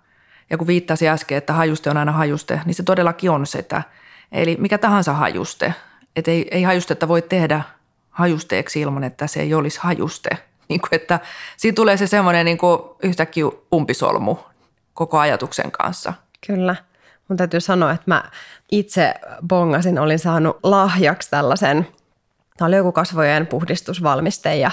Ja 0.50 0.58
kun 0.58 0.68
viittasi 0.68 1.10
äsken, 1.10 1.38
että 1.38 1.54
hajuste 1.54 1.90
on 1.90 1.98
aina 1.98 2.12
hajuste, 2.12 2.62
niin 2.66 2.76
se 2.76 2.84
todellakin 2.84 3.32
on 3.32 3.48
sitä. 3.48 3.84
Eli 4.32 4.58
mikä 4.60 4.78
tahansa 4.78 5.14
hajuste. 5.14 5.74
Että 6.16 6.32
ei, 6.32 6.48
ei 6.52 6.64
hajustetta 6.64 7.08
voi 7.08 7.22
tehdä 7.22 7.62
hajusteeksi 8.10 8.82
ilman, 8.82 9.04
että 9.04 9.28
se 9.28 9.42
ei 9.42 9.54
olisi 9.54 9.80
hajuste. 9.82 10.30
Niin 10.70 10.82
kuin, 10.82 10.96
että 10.96 11.20
siinä 11.58 11.76
tulee 11.76 11.98
se 11.98 12.08
semmoinen 12.08 12.46
niin 12.46 12.58
kuin 12.58 12.80
yhtäkkiä 13.04 13.46
umpisolmu 13.74 14.38
koko 14.94 15.20
ajatuksen 15.20 15.72
kanssa. 15.72 16.14
Kyllä. 16.48 16.76
Mun 17.28 17.38
täytyy 17.38 17.60
sanoa, 17.60 17.92
että 17.92 18.04
mä 18.06 18.24
itse 18.72 19.14
bongasin, 19.48 20.00
olin 20.00 20.20
saanut 20.20 20.60
lahjaksi 20.64 21.30
tällaisen, 21.30 21.88
tämä 22.58 22.68
oli 22.68 22.76
joku 22.76 22.92
kasvojen 22.92 23.48
puhdistusvalmiste 23.48 24.56
ja 24.56 24.72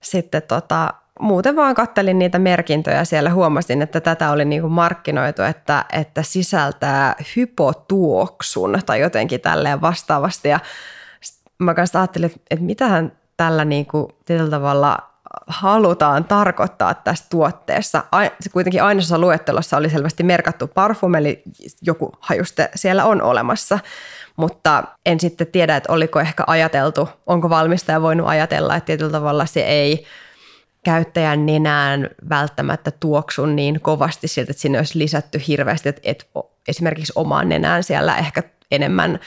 sitten 0.00 0.42
tota, 0.42 0.94
muuten 1.20 1.56
vaan 1.56 1.74
kattelin 1.74 2.18
niitä 2.18 2.38
merkintöjä 2.38 3.04
siellä 3.04 3.30
huomasin, 3.30 3.82
että 3.82 4.00
tätä 4.00 4.30
oli 4.30 4.44
niin 4.44 4.62
kuin 4.62 4.72
markkinoitu, 4.72 5.42
että, 5.42 5.84
että 5.92 6.22
sisältää 6.22 7.16
hypotuoksun 7.36 8.78
tai 8.86 9.00
jotenkin 9.00 9.40
tälleen 9.40 9.80
vastaavasti 9.80 10.48
ja 10.48 10.60
mä 11.58 11.74
kanssa 11.74 11.98
ajattelin, 11.98 12.32
että, 12.50 12.64
mitähän 12.64 13.12
tällä 13.36 13.64
niin 13.64 13.86
kuin 13.86 14.08
tietyllä 14.24 14.50
tavalla 14.50 14.98
halutaan 15.46 16.24
tarkoittaa 16.24 16.94
tässä 16.94 17.24
tuotteessa. 17.30 18.04
Se 18.40 18.50
kuitenkin 18.50 18.82
ainoassa 18.82 19.18
luettelossa 19.18 19.76
oli 19.76 19.90
selvästi 19.90 20.22
merkattu 20.22 20.66
parfum, 20.66 21.14
eli 21.14 21.42
joku 21.82 22.12
hajuste 22.20 22.70
siellä 22.74 23.04
on 23.04 23.22
olemassa. 23.22 23.78
Mutta 24.36 24.84
en 25.06 25.20
sitten 25.20 25.46
tiedä, 25.46 25.76
että 25.76 25.92
oliko 25.92 26.20
ehkä 26.20 26.44
ajateltu, 26.46 27.08
onko 27.26 27.50
valmistaja 27.50 28.02
voinut 28.02 28.28
ajatella, 28.28 28.76
että 28.76 28.86
tietyllä 28.86 29.12
tavalla 29.12 29.46
se 29.46 29.60
ei 29.60 30.06
käyttäjän 30.86 31.46
nenään 31.46 32.10
välttämättä 32.28 32.90
tuoksu 32.90 33.46
niin 33.46 33.80
kovasti 33.80 34.28
siltä, 34.28 34.50
että 34.50 34.60
sinne 34.60 34.78
olisi 34.78 34.98
lisätty 34.98 35.42
hirveästi, 35.48 35.88
että, 35.88 36.00
että 36.04 36.24
esimerkiksi 36.68 37.12
omaan 37.16 37.48
nenään 37.48 37.82
siellä 37.82 38.16
ehkä 38.16 38.42
enemmän 38.70 39.20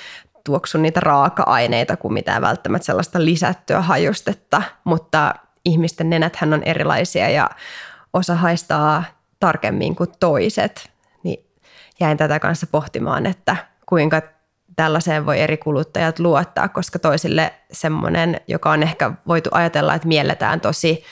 tuoksu 0.43 0.77
niitä 0.77 0.99
raaka-aineita 0.99 1.97
kuin 1.97 2.13
mitään 2.13 2.41
välttämättä 2.41 2.85
sellaista 2.85 3.25
lisättyä 3.25 3.81
hajustetta, 3.81 4.61
mutta 4.83 5.35
ihmisten 5.65 6.09
nenäthän 6.09 6.53
on 6.53 6.63
erilaisia 6.63 7.29
ja 7.29 7.49
osa 8.13 8.35
haistaa 8.35 9.03
tarkemmin 9.39 9.95
kuin 9.95 10.09
toiset, 10.19 10.91
niin 11.23 11.45
jäin 11.99 12.17
tätä 12.17 12.39
kanssa 12.39 12.67
pohtimaan, 12.67 13.25
että 13.25 13.55
kuinka 13.85 14.21
tällaiseen 14.75 15.25
voi 15.25 15.39
eri 15.39 15.57
kuluttajat 15.57 16.19
luottaa, 16.19 16.69
koska 16.69 16.99
toisille 16.99 17.53
semmoinen, 17.71 18.41
joka 18.47 18.71
on 18.71 18.83
ehkä 18.83 19.11
voitu 19.27 19.49
ajatella, 19.53 19.93
että 19.93 20.07
mielletään 20.07 20.61
tosi 20.61 21.03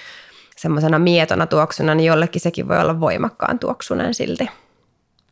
semmoisena 0.57 0.99
mietona 0.99 1.45
tuoksuna, 1.45 1.95
niin 1.95 2.07
jollekin 2.07 2.41
sekin 2.41 2.67
voi 2.67 2.79
olla 2.79 2.99
voimakkaan 2.99 3.59
tuoksunen 3.59 4.13
silti. 4.13 4.49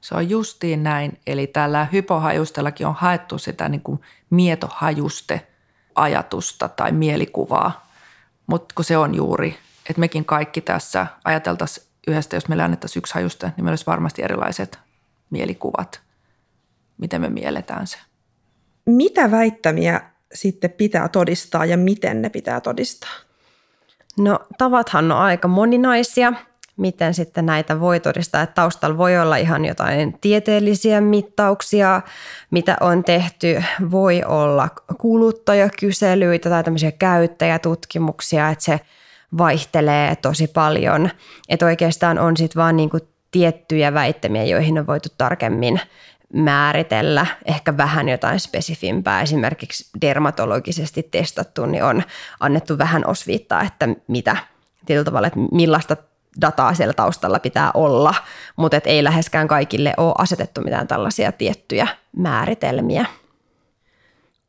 Se 0.02 0.16
on 0.16 0.30
justiin 0.30 0.84
näin. 0.84 1.20
Eli 1.28 1.48
tällä 1.48 1.88
hypohajustellakin 1.92 2.88
on 2.88 2.96
haettu 2.96 3.38
sitä 3.38 3.70
niin 3.70 3.82
kuin 3.82 4.02
mietohajuste 4.30 5.48
ajatusta 5.96 6.70
tai 6.70 6.92
mielikuvaa, 6.92 7.88
mutta 8.48 8.76
kun 8.76 8.86
se 8.86 8.98
on 8.98 9.16
juuri, 9.16 9.58
että 9.90 10.00
mekin 10.00 10.26
kaikki 10.26 10.62
tässä 10.62 11.08
ajateltaisiin 11.24 11.88
yhdestä, 12.08 12.36
jos 12.36 12.48
meille 12.48 12.64
annettaisiin 12.64 13.02
yksi 13.02 13.14
hajuste, 13.14 13.46
niin 13.46 13.56
meillä 13.66 13.72
olisi 13.72 13.86
varmasti 13.86 14.24
erilaiset 14.24 14.80
mielikuvat, 15.30 16.02
miten 16.98 17.22
me 17.22 17.30
mielletään 17.30 17.88
se. 17.88 17.98
Mitä 18.86 19.32
väittämiä 19.32 20.02
sitten 20.34 20.72
pitää 20.72 21.10
todistaa 21.10 21.66
ja 21.66 21.78
miten 21.78 22.22
ne 22.22 22.30
pitää 22.30 22.62
todistaa? 22.62 23.25
No 24.20 24.40
tavathan 24.58 25.12
on 25.12 25.18
aika 25.18 25.48
moninaisia. 25.48 26.34
Miten 26.78 27.14
sitten 27.14 27.46
näitä 27.46 27.80
voi 27.80 28.00
todistaa, 28.00 28.42
että 28.42 28.54
taustalla 28.54 28.98
voi 28.98 29.18
olla 29.18 29.38
ihan 29.38 29.66
jotain 29.66 30.18
tieteellisiä 30.22 31.02
mittauksia, 31.02 32.02
mitä 32.52 32.78
on 32.80 33.04
tehty. 33.04 33.64
Voi 33.92 34.24
olla 34.26 34.70
kuluttajakyselyitä 34.98 36.50
tai 36.50 36.64
tämmöisiä 36.64 36.92
käyttäjätutkimuksia, 36.92 38.50
että 38.50 38.64
se 38.64 38.80
vaihtelee 39.38 40.16
tosi 40.16 40.48
paljon. 40.48 41.10
Että 41.50 41.66
oikeastaan 41.66 42.20
on 42.20 42.38
sitten 42.38 42.62
vaan 42.62 42.78
niinku 42.78 42.98
tiettyjä 43.32 43.94
väittämiä, 43.94 44.44
joihin 44.44 44.80
on 44.80 44.88
voitu 44.88 45.10
tarkemmin 45.18 45.80
määritellä 46.34 47.26
ehkä 47.46 47.78
vähän 47.78 48.10
jotain 48.10 48.40
spesifimpää, 48.40 49.22
esimerkiksi 49.22 49.90
dermatologisesti 50.02 51.04
testattu, 51.04 51.66
niin 51.66 51.84
on 51.84 52.04
annettu 52.40 52.78
vähän 52.78 53.08
osviittaa, 53.08 53.62
että 53.62 53.88
mitä 54.08 54.38
tietyllä 54.86 55.06
tavalla, 55.06 55.28
että 55.28 55.40
millaista 55.52 55.98
dataa 56.42 56.74
siellä 56.74 56.94
taustalla 56.94 57.40
pitää 57.40 57.72
olla, 57.74 58.16
mutta 58.56 58.78
et 58.78 58.88
ei 58.88 59.04
läheskään 59.04 59.48
kaikille 59.48 59.94
ole 59.98 60.16
asetettu 60.18 60.62
mitään 60.62 60.88
tällaisia 60.88 61.32
tiettyjä 61.32 61.88
määritelmiä. 62.18 63.06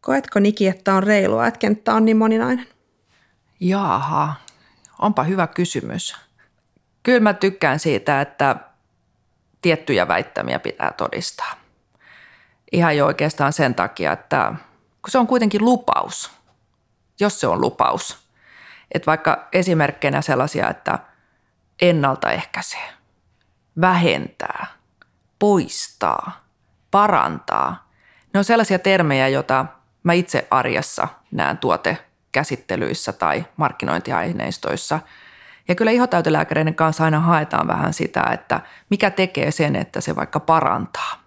Koetko 0.00 0.38
Niki, 0.38 0.68
että 0.68 0.94
on 0.94 1.02
reilua, 1.02 1.46
että 1.46 1.58
kenttä 1.58 1.94
on 1.94 2.04
niin 2.04 2.16
moninainen? 2.16 2.66
Jaaha, 3.60 4.34
Onpa 4.98 5.22
hyvä 5.22 5.46
kysymys. 5.46 6.16
Kyllä 7.02 7.20
mä 7.20 7.34
tykkään 7.34 7.78
siitä, 7.78 8.20
että 8.20 8.56
tiettyjä 9.62 10.08
väittämiä 10.08 10.58
pitää 10.58 10.92
todistaa. 10.96 11.65
Ihan 12.72 12.96
jo 12.96 13.06
oikeastaan 13.06 13.52
sen 13.52 13.74
takia, 13.74 14.12
että 14.12 14.54
kun 15.02 15.10
se 15.10 15.18
on 15.18 15.26
kuitenkin 15.26 15.64
lupaus, 15.64 16.30
jos 17.20 17.40
se 17.40 17.46
on 17.46 17.60
lupaus. 17.60 18.26
Että 18.92 19.06
vaikka 19.06 19.48
esimerkkeinä 19.52 20.22
sellaisia, 20.22 20.70
että 20.70 20.98
ennaltaehkäisee, 21.82 22.88
vähentää, 23.80 24.66
poistaa, 25.38 26.46
parantaa. 26.90 27.88
Ne 28.34 28.38
on 28.38 28.44
sellaisia 28.44 28.78
termejä, 28.78 29.28
joita 29.28 29.66
mä 30.02 30.12
itse 30.12 30.46
arjessa 30.50 31.08
näen 31.30 31.58
tuotekäsittelyissä 31.58 33.12
tai 33.12 33.44
markkinointiaineistoissa– 33.56 35.00
ja 35.68 35.74
kyllä 35.74 35.90
ihotäytelääkäreiden 35.90 36.74
kanssa 36.74 37.04
aina 37.04 37.20
haetaan 37.20 37.66
vähän 37.66 37.92
sitä, 37.92 38.22
että 38.32 38.60
mikä 38.90 39.10
tekee 39.10 39.50
sen, 39.50 39.76
että 39.76 40.00
se 40.00 40.16
vaikka 40.16 40.40
parantaa. 40.40 41.25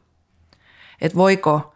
Että 1.02 1.18
voiko 1.18 1.76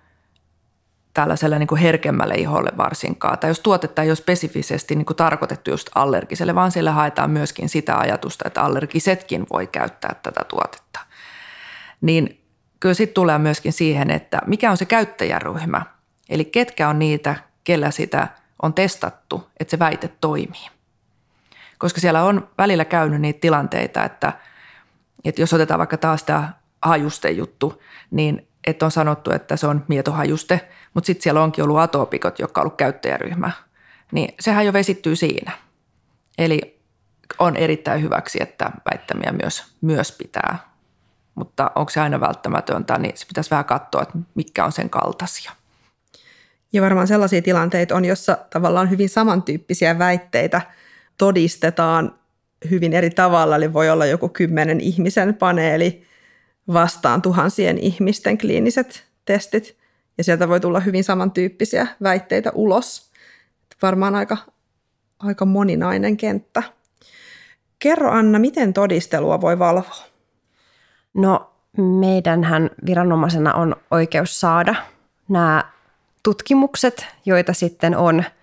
tällaiselle 1.14 1.60
niin 1.60 1.68
kuin 1.68 1.82
herkemmälle 1.82 2.36
iholle 2.36 2.72
varsinkaan, 2.78 3.40
tai 3.40 3.50
jos 3.50 3.60
tuotetta 3.60 4.02
ei 4.02 4.10
ole 4.10 4.16
spesifisesti 4.16 4.96
niin 4.96 5.06
kuin 5.06 5.18
tarkoitettu 5.18 5.72
just 5.72 5.90
allergiselle, 5.96 6.56
vaan 6.56 6.72
siellä 6.72 6.92
haetaan 6.92 7.32
myöskin 7.32 7.70
sitä 7.70 7.98
ajatusta, 7.98 8.44
että 8.48 8.62
allergisetkin 8.62 9.46
voi 9.54 9.68
käyttää 9.68 10.16
tätä 10.24 10.44
tuotetta. 10.44 11.00
Niin 12.02 12.42
kyllä 12.80 12.96
sitten 12.96 13.14
tulee 13.14 13.38
myöskin 13.38 13.74
siihen, 13.74 14.12
että 14.12 14.42
mikä 14.46 14.72
on 14.72 14.78
se 14.78 14.86
käyttäjäryhmä, 14.86 15.82
eli 16.30 16.46
ketkä 16.46 16.90
on 16.90 17.00
niitä, 17.00 17.36
kellä 17.64 17.92
sitä 17.92 18.28
on 18.62 18.74
testattu, 18.74 19.50
että 19.60 19.72
se 19.72 19.80
väite 19.80 20.08
toimii 20.22 20.74
koska 21.84 22.02
siellä 22.02 22.24
on 22.24 22.50
välillä 22.58 22.86
käynyt 22.86 23.22
niitä 23.22 23.40
tilanteita, 23.40 24.04
että, 24.04 24.34
että 25.26 25.42
jos 25.42 25.54
otetaan 25.54 25.78
vaikka 25.78 25.98
taas 25.98 26.24
tämä 26.24 26.54
hajustejuttu, 26.82 27.82
niin 28.12 28.48
että 28.68 28.86
on 28.86 28.92
sanottu, 28.92 29.32
että 29.32 29.58
se 29.58 29.68
on 29.68 29.86
mietohajuste, 29.88 30.70
mutta 30.94 31.08
sitten 31.08 31.24
siellä 31.24 31.44
onkin 31.44 31.64
ollut 31.64 31.80
atopikot, 31.80 32.40
jotka 32.40 32.62
on 32.62 32.66
ollut 32.66 32.78
käyttäjäryhmä, 32.78 33.52
niin 34.12 34.36
sehän 34.40 34.66
jo 34.66 34.74
vesittyy 34.74 35.16
siinä. 35.16 35.52
Eli 36.38 36.80
on 37.40 37.56
erittäin 37.56 38.02
hyväksi, 38.02 38.38
että 38.42 38.72
väittämiä 38.92 39.32
myös, 39.42 39.64
myös 39.82 40.12
pitää, 40.12 40.58
mutta 41.36 41.72
onko 41.76 41.90
se 41.90 42.02
aina 42.02 42.20
välttämätöntä, 42.20 42.98
niin 42.98 43.18
se 43.18 43.28
pitäisi 43.28 43.50
vähän 43.50 43.66
katsoa, 43.66 44.02
että 44.02 44.18
mitkä 44.36 44.66
on 44.66 44.72
sen 44.72 44.90
kaltaisia. 44.90 45.52
Ja 46.74 46.82
varmaan 46.82 47.08
sellaisia 47.08 47.42
tilanteita 47.42 47.96
on, 47.96 48.06
jossa 48.06 48.38
tavallaan 48.50 48.90
hyvin 48.90 49.10
samantyyppisiä 49.10 50.00
väitteitä– 50.00 50.62
todistetaan 51.18 52.20
hyvin 52.70 52.94
eri 52.94 53.10
tavalla, 53.10 53.56
eli 53.56 53.74
voi 53.74 53.90
olla 53.90 54.06
joku 54.06 54.30
kymmenen 54.30 54.82
ihmisen 54.82 55.34
paneeli 55.34 56.08
vastaan 56.68 57.22
tuhansien 57.22 57.78
ihmisten 57.78 58.38
kliiniset 58.38 59.08
testit, 59.26 59.78
ja 60.18 60.24
sieltä 60.24 60.50
voi 60.50 60.60
tulla 60.60 60.80
hyvin 60.80 61.04
samantyyppisiä 61.04 61.88
väitteitä 62.04 62.52
ulos. 62.54 63.12
Varmaan 63.82 64.16
aika, 64.16 64.38
aika 65.20 65.46
moninainen 65.46 66.18
kenttä. 66.18 66.64
Kerro 67.80 68.12
Anna, 68.12 68.40
miten 68.40 68.74
todistelua 68.74 69.42
voi 69.42 69.60
valvoa? 69.60 70.04
No 71.14 71.54
meidänhän 71.78 72.70
viranomaisena 72.86 73.54
on 73.54 73.76
oikeus 73.92 74.40
saada 74.40 74.76
nämä 75.30 75.72
tutkimukset, 76.24 77.06
joita 77.26 77.54
sitten 77.54 77.98
on– 77.98 78.24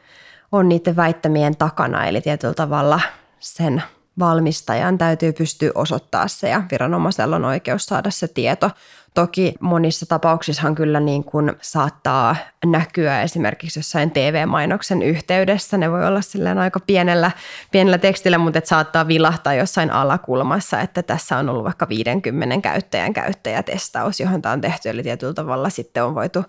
on 0.52 0.68
niiden 0.68 0.96
väittämien 0.96 1.56
takana, 1.56 2.06
eli 2.06 2.20
tietyllä 2.20 2.54
tavalla 2.54 3.00
sen 3.38 3.82
valmistajan 4.20 4.98
täytyy 4.98 5.32
pystyä 5.32 5.70
osoittaa 5.74 6.28
se 6.28 6.48
ja 6.48 6.62
viranomaisella 6.70 7.36
on 7.36 7.44
oikeus 7.44 7.86
saada 7.86 8.10
se 8.10 8.28
tieto. 8.28 8.70
Toki 9.14 9.54
monissa 9.60 10.06
tapauksissahan 10.06 10.74
kyllä 10.74 11.00
niin 11.00 11.24
kuin 11.24 11.52
saattaa 11.60 12.36
näkyä 12.64 13.22
esimerkiksi 13.22 13.78
jossain 13.78 14.10
TV-mainoksen 14.10 15.02
yhteydessä. 15.02 15.78
Ne 15.78 15.90
voi 15.90 16.06
olla 16.06 16.20
silleen 16.20 16.58
aika 16.58 16.80
pienellä, 16.80 17.30
pienellä 17.70 17.98
tekstillä, 17.98 18.38
mutta 18.38 18.58
et 18.58 18.66
saattaa 18.66 19.08
vilahtaa 19.08 19.54
jossain 19.54 19.90
alakulmassa, 19.90 20.80
että 20.80 21.02
tässä 21.02 21.38
on 21.38 21.48
ollut 21.48 21.64
vaikka 21.64 21.88
50 21.88 22.60
käyttäjän 22.60 23.12
käyttäjätestaus, 23.12 24.20
johon 24.20 24.42
tämä 24.42 24.52
on 24.52 24.60
tehty. 24.60 24.88
Eli 24.88 25.02
tietyllä 25.02 25.34
tavalla 25.34 25.70
sitten 25.70 26.04
on 26.04 26.14
voitu 26.14 26.44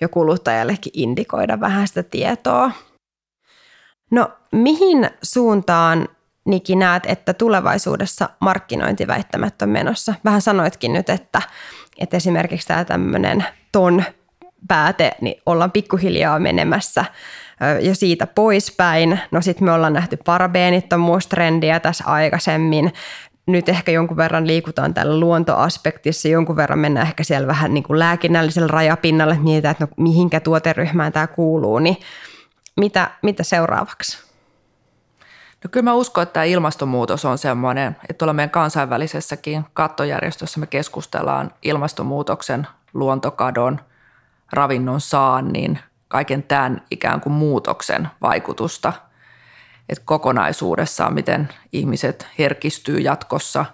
jo 0.00 0.08
kuluttajallekin 0.08 0.92
indikoida 0.94 1.60
vähän 1.60 1.88
sitä 1.88 2.02
tietoa. 2.02 2.70
No 4.10 4.30
mihin 4.52 5.10
suuntaan 5.22 6.08
Niki 6.44 6.76
näet, 6.76 7.02
että 7.06 7.34
tulevaisuudessa 7.34 8.28
markkinointiväittämät 8.40 9.62
on 9.62 9.68
menossa? 9.68 10.14
Vähän 10.24 10.42
sanoitkin 10.42 10.92
nyt, 10.92 11.10
että, 11.10 11.42
että 11.98 12.16
esimerkiksi 12.16 12.68
tämä 12.68 12.84
tämmöinen 12.84 13.44
ton 13.72 14.04
pääte, 14.68 15.12
niin 15.20 15.42
ollaan 15.46 15.70
pikkuhiljaa 15.70 16.38
menemässä 16.38 17.04
jo 17.80 17.94
siitä 17.94 18.26
poispäin. 18.26 19.20
No 19.30 19.40
sitten 19.40 19.64
me 19.64 19.72
ollaan 19.72 19.92
nähty 19.92 20.16
parabeenittomuustrendiä 20.16 21.80
tässä 21.80 22.04
aikaisemmin. 22.06 22.92
Nyt 23.46 23.68
ehkä 23.68 23.92
jonkun 23.92 24.16
verran 24.16 24.46
liikutaan 24.46 24.94
tällä 24.94 25.20
luontoaspektissa, 25.20 26.28
jonkun 26.28 26.56
verran 26.56 26.78
mennään 26.78 27.06
ehkä 27.06 27.24
siellä 27.24 27.46
vähän 27.46 27.74
niin 27.74 27.84
kuin 27.84 27.98
lääkinnällisellä 27.98 28.68
rajapinnalle, 28.68 29.38
mietitään, 29.38 29.72
että 29.72 29.84
no, 29.84 29.92
mihinkä 29.96 30.40
tuoteryhmään 30.40 31.12
tämä 31.12 31.26
kuuluu, 31.26 31.78
niin– 31.78 31.96
mitä, 32.76 33.10
mitä 33.22 33.42
seuraavaksi? 33.42 34.31
No 35.64 35.68
kyllä 35.70 35.84
mä 35.84 35.94
uskon, 35.94 36.22
että 36.22 36.32
tämä 36.32 36.44
ilmastonmuutos 36.44 37.24
on 37.24 37.38
semmoinen, 37.38 37.96
että 38.08 38.18
tuolla 38.18 38.32
meidän 38.32 38.50
kansainvälisessäkin 38.50 39.64
kattojärjestössä 39.74 40.60
me 40.60 40.66
keskustellaan 40.66 41.50
ilmastonmuutoksen, 41.62 42.66
luontokadon, 42.94 43.80
ravinnon 44.52 45.00
saannin, 45.00 45.78
kaiken 46.08 46.42
tämän 46.42 46.82
ikään 46.90 47.20
kuin 47.20 47.32
muutoksen 47.32 48.08
vaikutusta. 48.22 48.92
Että 49.88 50.04
kokonaisuudessaan, 50.04 51.14
miten 51.14 51.48
ihmiset 51.72 52.26
herkistyy 52.38 52.98
jatkossa 52.98 53.64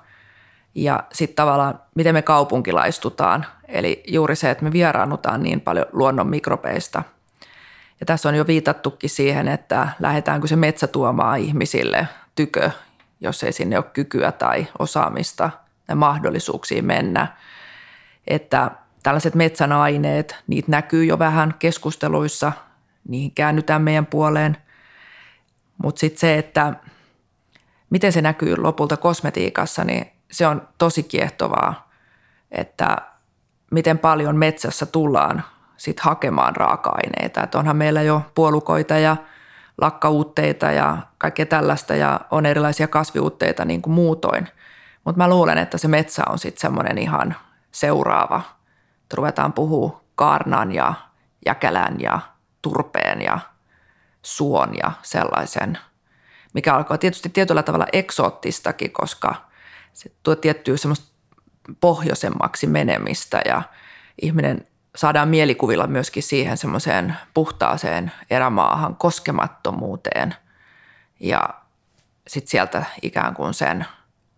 ja 0.74 1.05
sitten 1.12 1.37
tavallaan, 1.37 1.81
miten 1.94 2.14
me 2.14 2.22
kaupunkilaistutaan. 2.22 3.46
Eli 3.68 4.03
juuri 4.09 4.37
se, 4.37 4.51
että 4.51 4.64
me 4.64 4.72
vieraannutaan 4.72 5.42
niin 5.42 5.61
paljon 5.61 5.87
luonnon 5.92 6.29
mikrobeista– 6.29 7.03
ja 8.00 8.06
tässä 8.06 8.28
on 8.28 8.34
jo 8.34 8.46
viitattukin 8.46 9.11
siihen, 9.11 9.48
että 9.48 9.88
lähdetäänkö 10.00 10.46
se 10.46 10.56
metsä 10.56 10.87
tuomaan 10.87 11.38
ihmisille 11.38 12.08
tykö, 12.34 12.70
jos 13.20 13.42
ei 13.42 13.52
sinne 13.52 13.76
ole 13.76 13.84
kykyä 13.92 14.32
tai 14.32 14.66
osaamista 14.78 15.50
ja 15.88 15.94
mahdollisuuksia 15.94 16.82
mennä. 16.82 17.37
Että 18.26 18.70
tällaiset 19.02 19.34
metsän 19.34 19.72
aineet, 19.72 20.37
niitä 20.46 20.70
näkyy 20.70 21.04
jo 21.04 21.18
vähän 21.18 21.54
keskusteluissa, 21.58 22.52
niihin 23.08 23.32
käännytään 23.32 23.82
meidän 23.82 24.06
puoleen. 24.06 24.56
Mutta 25.82 26.00
sitten 26.00 26.20
se, 26.20 26.38
että 26.38 26.74
miten 27.90 28.12
se 28.12 28.22
näkyy 28.22 28.56
lopulta 28.56 28.96
kosmetiikassa, 28.96 29.84
niin 29.84 30.12
se 30.30 30.46
on 30.46 30.68
tosi 30.78 31.02
kiehtovaa, 31.02 31.90
että 32.50 32.96
miten 33.70 33.98
paljon 33.98 34.37
metsässä 34.37 34.87
tullaan 34.87 35.44
sit 35.79 36.01
hakemaan 36.01 36.57
raaka-aineita. 36.57 37.43
Et 37.43 37.55
onhan 37.55 37.77
meillä 37.77 38.03
jo 38.03 38.23
puolukoita 38.35 38.99
ja 38.99 39.17
lakkauutteita 39.81 40.67
ja 40.73 40.99
kaikkea 41.19 41.47
tällaista 41.47 41.95
ja 41.95 42.21
on 42.31 42.47
erilaisia 42.47 42.88
kasviuutteita 42.88 43.64
niin 43.64 43.83
kuin 43.83 43.95
muutoin. 43.95 44.49
Mutta 45.05 45.19
mä 45.19 45.29
luulen, 45.29 45.59
että 45.59 45.79
se 45.79 45.88
metsä 45.88 46.23
on 46.31 46.38
sitten 46.38 46.61
semmoinen 46.61 46.99
ihan 46.99 47.37
seuraava. 47.73 48.43
Et 49.05 49.14
ruvetaan 49.14 49.53
puhua 49.53 50.01
kaarnan 50.14 50.73
ja 50.73 50.95
jäkälän 51.47 51.97
ja 52.01 52.21
turpeen 52.62 53.23
ja 53.23 53.38
suon 54.23 54.75
ja 54.83 54.93
sellaisen, 55.03 55.79
mikä 56.55 56.75
alkaa 56.75 56.99
tietysti 56.99 57.29
tietyllä 57.29 57.62
tavalla 57.62 57.87
eksoottistakin, 57.93 58.93
koska 58.93 59.35
se 59.93 60.11
tuo 60.23 60.37
tiettyä 60.37 60.77
semmoista 60.77 61.14
pohjoisemmaksi 61.81 62.67
menemistä 62.67 63.41
ja 63.45 63.62
ihminen 64.23 64.67
saadaan 64.98 65.28
mielikuvilla 65.28 65.87
myöskin 65.87 66.22
siihen 66.22 66.56
semmoiseen 66.56 67.16
puhtaaseen 67.34 68.12
erämaahan 68.30 68.96
koskemattomuuteen 68.96 70.34
ja 71.20 71.48
sitten 72.26 72.50
sieltä 72.50 72.84
ikään 73.02 73.34
kuin 73.34 73.54
sen 73.54 73.87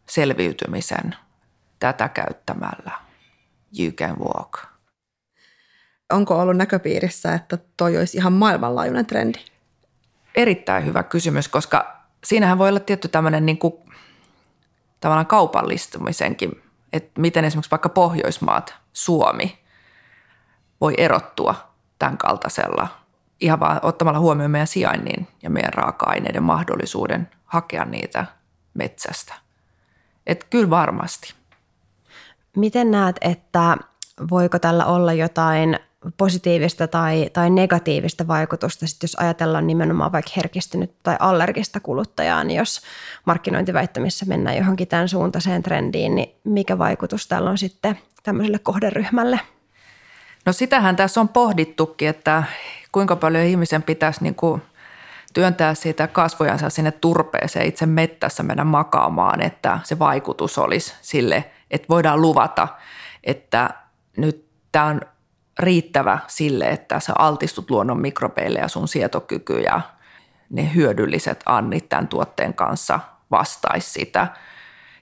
selviytymisen 0.06 1.16
tätä 1.78 2.08
käyttämällä. 2.08 2.92
You 3.78 3.92
can 3.92 4.18
walk. 4.18 4.58
Onko 6.12 6.38
ollut 6.38 6.56
näköpiirissä, 6.56 7.34
että 7.34 7.58
toi 7.76 7.96
olisi 7.96 8.16
ihan 8.16 8.32
maailmanlaajuinen 8.32 9.06
trendi? 9.06 9.38
Erittäin 10.34 10.86
hyvä 10.86 11.02
kysymys, 11.02 11.48
koska 11.48 11.96
siinähän 12.24 12.58
voi 12.58 12.68
olla 12.68 12.80
tietty 12.80 13.08
tämmöinen 13.08 13.46
niin 13.46 13.58
kuin, 13.58 13.74
tavallaan 15.00 15.26
kaupallistumisenkin, 15.26 16.62
että 16.92 17.20
miten 17.20 17.44
esimerkiksi 17.44 17.70
vaikka 17.70 17.88
Pohjoismaat, 17.88 18.74
Suomi– 18.92 19.58
voi 20.80 20.94
erottua 20.98 21.54
tämän 21.98 22.18
kaltaisella 22.18 22.88
ihan 23.40 23.60
vaan 23.60 23.80
ottamalla 23.82 24.18
huomioon 24.18 24.50
meidän 24.50 24.66
sijainnin 24.66 25.28
ja 25.42 25.50
meidän 25.50 25.72
raaka-aineiden 25.72 26.42
mahdollisuuden 26.42 27.28
hakea 27.44 27.84
niitä 27.84 28.26
metsästä. 28.74 29.34
Että 30.26 30.46
kyllä 30.50 30.70
varmasti. 30.70 31.34
Miten 32.56 32.90
näet, 32.90 33.16
että 33.20 33.76
voiko 34.30 34.58
tällä 34.58 34.86
olla 34.86 35.12
jotain 35.12 35.78
positiivista 36.16 36.88
tai, 36.88 37.30
tai 37.32 37.50
negatiivista 37.50 38.26
vaikutusta, 38.26 38.86
sit 38.86 39.02
jos 39.02 39.14
ajatellaan 39.14 39.66
nimenomaan 39.66 40.12
vaikka 40.12 40.30
herkistynyt 40.36 40.94
tai 41.02 41.16
allergista 41.18 41.80
kuluttajaa, 41.80 42.44
niin 42.44 42.58
jos 42.58 42.80
markkinointiväittämissä 43.24 44.26
mennään 44.26 44.56
johonkin 44.56 44.88
tämän 44.88 45.08
suuntaiseen 45.08 45.62
trendiin, 45.62 46.14
niin 46.14 46.34
mikä 46.44 46.78
vaikutus 46.78 47.26
tällä 47.26 47.50
on 47.50 47.58
sitten 47.58 47.98
tämmöiselle 48.22 48.58
kohderyhmälle? 48.58 49.40
No 50.46 50.52
sitähän 50.52 50.96
tässä 50.96 51.20
on 51.20 51.28
pohdittukin, 51.28 52.08
että 52.08 52.42
kuinka 52.92 53.16
paljon 53.16 53.44
ihmisen 53.44 53.82
pitäisi 53.82 54.22
niin 54.22 54.34
kuin 54.34 54.62
työntää 55.34 55.74
siitä 55.74 56.06
kasvojansa 56.06 56.70
sinne 56.70 56.90
turpeeseen 56.90 57.66
itse 57.66 57.86
mettässä 57.86 58.42
mennä 58.42 58.64
makaamaan, 58.64 59.42
että 59.42 59.78
se 59.84 59.98
vaikutus 59.98 60.58
olisi 60.58 60.94
sille, 61.02 61.50
että 61.70 61.88
voidaan 61.88 62.22
luvata, 62.22 62.68
että 63.24 63.70
nyt 64.16 64.46
tämä 64.72 64.86
on 64.86 65.00
riittävä 65.58 66.18
sille, 66.26 66.68
että 66.68 67.00
sä 67.00 67.12
altistut 67.18 67.70
luonnon 67.70 68.00
mikrobeille 68.00 68.58
ja 68.58 68.68
sun 68.68 68.88
sietokyky 68.88 69.60
ja 69.60 69.80
ne 70.50 70.74
hyödylliset 70.74 71.42
annit 71.46 71.88
tämän 71.88 72.08
tuotteen 72.08 72.54
kanssa 72.54 73.00
vastaisi 73.30 73.90
sitä. 73.90 74.26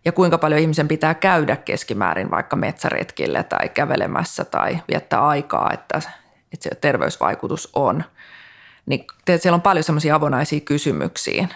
Ja 0.04 0.12
kuinka 0.12 0.38
paljon 0.38 0.60
ihmisen 0.60 0.88
pitää 0.88 1.14
käydä 1.14 1.56
keskimäärin 1.56 2.30
vaikka 2.30 2.56
metsäretkille 2.56 3.42
tai 3.42 3.68
kävelemässä 3.68 4.44
tai 4.44 4.78
viettää 4.88 5.26
aikaa, 5.26 5.70
että, 5.72 6.02
että 6.52 6.62
se 6.62 6.70
terveysvaikutus 6.80 7.70
on. 7.72 8.04
Niin 8.86 9.06
siellä 9.36 9.54
on 9.54 9.62
paljon 9.62 9.84
semmoisia 9.84 10.14
avonaisia 10.14 10.60
kysymyksiä. 10.60 11.48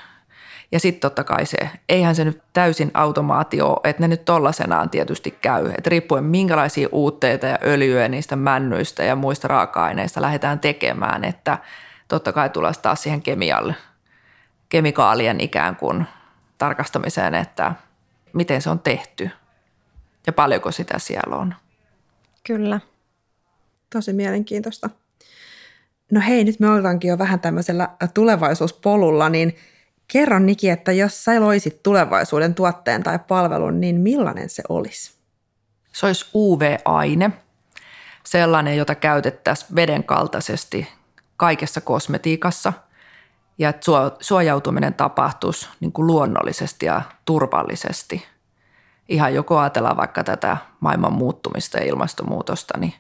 Ja 0.73 0.81
sitten 0.81 1.01
totta 1.01 1.25
kai 1.25 1.47
se, 1.47 1.57
eihän 1.89 2.15
se 2.15 2.25
nyt 2.25 2.43
täysin 2.53 2.91
automaatio 2.95 3.77
että 3.85 4.03
ne 4.03 4.09
nyt 4.09 4.25
tollasenaan 4.25 4.91
tietysti 4.91 5.31
käy. 5.31 5.67
Että 5.79 5.91
riippuen 5.91 6.25
minkälaisia 6.25 6.89
uutteita 6.93 7.47
ja 7.47 7.59
öljyä 7.65 8.09
niistä 8.09 8.37
männyistä 8.37 9.05
ja 9.05 9.17
muista 9.17 9.49
raaka-aineista 9.49 10.23
lähdetään 10.23 10.61
tekemään, 10.61 11.25
että 11.25 11.59
totta 12.09 12.33
kai 12.33 12.51
tulee 12.51 12.73
taas 12.83 13.03
siihen 13.03 13.23
kemialle, 13.23 13.75
kemikaalien 14.69 15.41
ikään 15.41 15.77
kuin 15.77 16.07
tarkastamiseen, 16.59 17.35
että 17.35 17.73
miten 18.33 18.63
se 18.63 18.71
on 18.71 18.81
tehty 18.81 19.31
ja 20.27 20.33
paljonko 20.33 20.73
sitä 20.73 20.99
siellä 20.99 21.37
on. 21.37 21.55
Kyllä. 22.45 22.81
Tosi 23.91 24.13
mielenkiintoista. 24.13 24.91
No 26.11 26.21
hei, 26.27 26.45
nyt 26.45 26.61
me 26.61 26.69
oltaankin 26.69 27.09
jo 27.09 27.19
vähän 27.19 27.41
tämmöisellä 27.41 27.89
tulevaisuuspolulla, 28.15 29.29
niin– 29.29 29.57
Kerro 30.13 30.39
Niki, 30.39 30.71
että 30.71 30.93
jos 30.93 31.25
sä 31.25 31.41
loisit 31.41 31.83
tulevaisuuden 31.83 32.55
tuotteen 32.55 33.03
tai 33.03 33.19
palvelun, 33.29 33.81
niin 33.81 34.01
millainen 34.01 34.49
se 34.49 34.63
olisi? 34.69 35.13
Se 35.93 36.07
olisi 36.07 36.27
UV-aine, 36.35 37.31
sellainen, 38.25 38.77
jota 38.77 38.95
käytettäisiin 38.95 39.75
veden 39.77 40.05
kaltaisesti 40.05 40.89
kaikessa 41.37 41.81
kosmetiikassa 41.81 42.73
ja 43.59 43.69
että 43.69 43.87
suojautuminen 44.21 44.95
tapahtuisi 44.95 45.69
niin 45.81 45.93
kuin 45.93 46.07
luonnollisesti 46.07 46.87
ja 46.87 47.03
turvallisesti. 47.25 48.27
Ihan 49.09 49.35
joko 49.35 49.59
ajatellaan 49.59 49.97
vaikka 49.97 50.25
tätä 50.25 50.57
maailman 50.81 51.13
muuttumista 51.13 51.79
ja 51.79 51.85
ilmastonmuutosta, 51.85 52.79
niin 52.79 52.95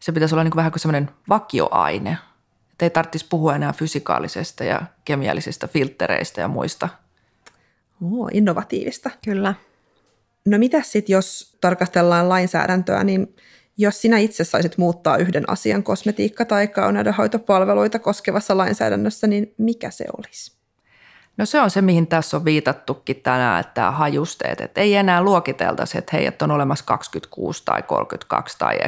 se 0.00 0.12
pitäisi 0.12 0.34
olla 0.34 0.44
niin 0.44 0.50
kuin 0.50 0.56
vähän 0.56 0.72
kuin 0.72 0.80
semmoinen 0.80 1.10
vakioaine– 1.28 2.18
että 2.74 2.84
ei 2.84 2.90
tarvitsisi 2.90 3.26
puhua 3.30 3.54
enää 3.54 3.72
fysikaalisesta 3.72 4.64
ja 4.64 4.82
kemiallisista 5.04 5.68
filtreistä 5.68 6.40
ja 6.40 6.48
muista. 6.48 6.88
Oo, 8.04 8.28
innovatiivista. 8.32 9.10
Kyllä. 9.24 9.54
No 10.46 10.58
mitä 10.58 10.82
sitten, 10.82 11.12
jos 11.12 11.56
tarkastellaan 11.60 12.28
lainsäädäntöä, 12.28 13.04
niin 13.04 13.36
jos 13.76 14.00
sinä 14.00 14.18
itse 14.18 14.44
saisit 14.44 14.78
muuttaa 14.78 15.16
yhden 15.16 15.50
asian 15.50 15.82
kosmetiikka- 15.82 16.44
tai 16.44 16.68
kauneudenhoitopalveluita 16.68 17.98
koskevassa 17.98 18.56
lainsäädännössä, 18.56 19.26
niin 19.26 19.54
mikä 19.58 19.90
se 19.90 20.04
olisi? 20.18 20.52
No 21.36 21.46
se 21.46 21.60
on 21.60 21.70
se, 21.70 21.82
mihin 21.82 22.06
tässä 22.06 22.36
on 22.36 22.44
viitattukin 22.44 23.22
tänään, 23.22 23.60
että 23.60 23.74
tämä 23.74 23.90
hajusteet, 23.90 24.60
että 24.60 24.80
ei 24.80 24.94
enää 24.94 25.22
luokiteltaisi, 25.22 25.98
että 25.98 26.16
hei, 26.16 26.26
että 26.26 26.44
on 26.44 26.50
olemassa 26.50 26.84
26 26.84 27.62
tai 27.64 27.82
32 27.82 28.58
tai 28.58 28.78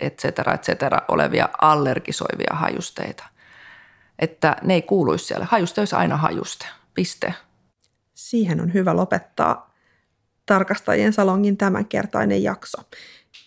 et 0.00 0.18
cetera, 0.18 0.54
et 0.54 0.62
cetera, 0.62 1.00
olevia 1.08 1.48
allergisoivia 1.60 2.50
hajusteita. 2.52 3.24
Että 4.18 4.56
ne 4.62 4.74
ei 4.74 4.82
kuuluisi 4.82 5.24
siellä. 5.24 5.46
Hajuste 5.50 5.80
olisi 5.80 5.96
aina 5.96 6.16
hajuste. 6.16 6.66
Piste. 6.94 7.34
Siihen 8.14 8.60
on 8.60 8.74
hyvä 8.74 8.96
lopettaa 8.96 9.74
tarkastajien 10.46 11.12
salongin 11.12 11.56
tämänkertainen 11.56 12.42
jakso. 12.42 12.82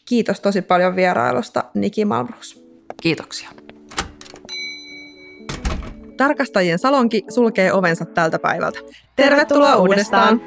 Kiitos 0.05 0.39
tosi 0.39 0.61
paljon 0.61 0.95
vierailusta, 0.95 1.63
Niki 1.73 2.05
Malmrus. 2.05 2.63
Kiitoksia. 3.01 3.49
Tarkastajien 6.17 6.79
salonki 6.79 7.23
sulkee 7.29 7.73
ovensa 7.73 8.05
tältä 8.05 8.39
päivältä. 8.39 8.79
Tervetuloa 9.15 9.75
uudestaan! 9.75 10.41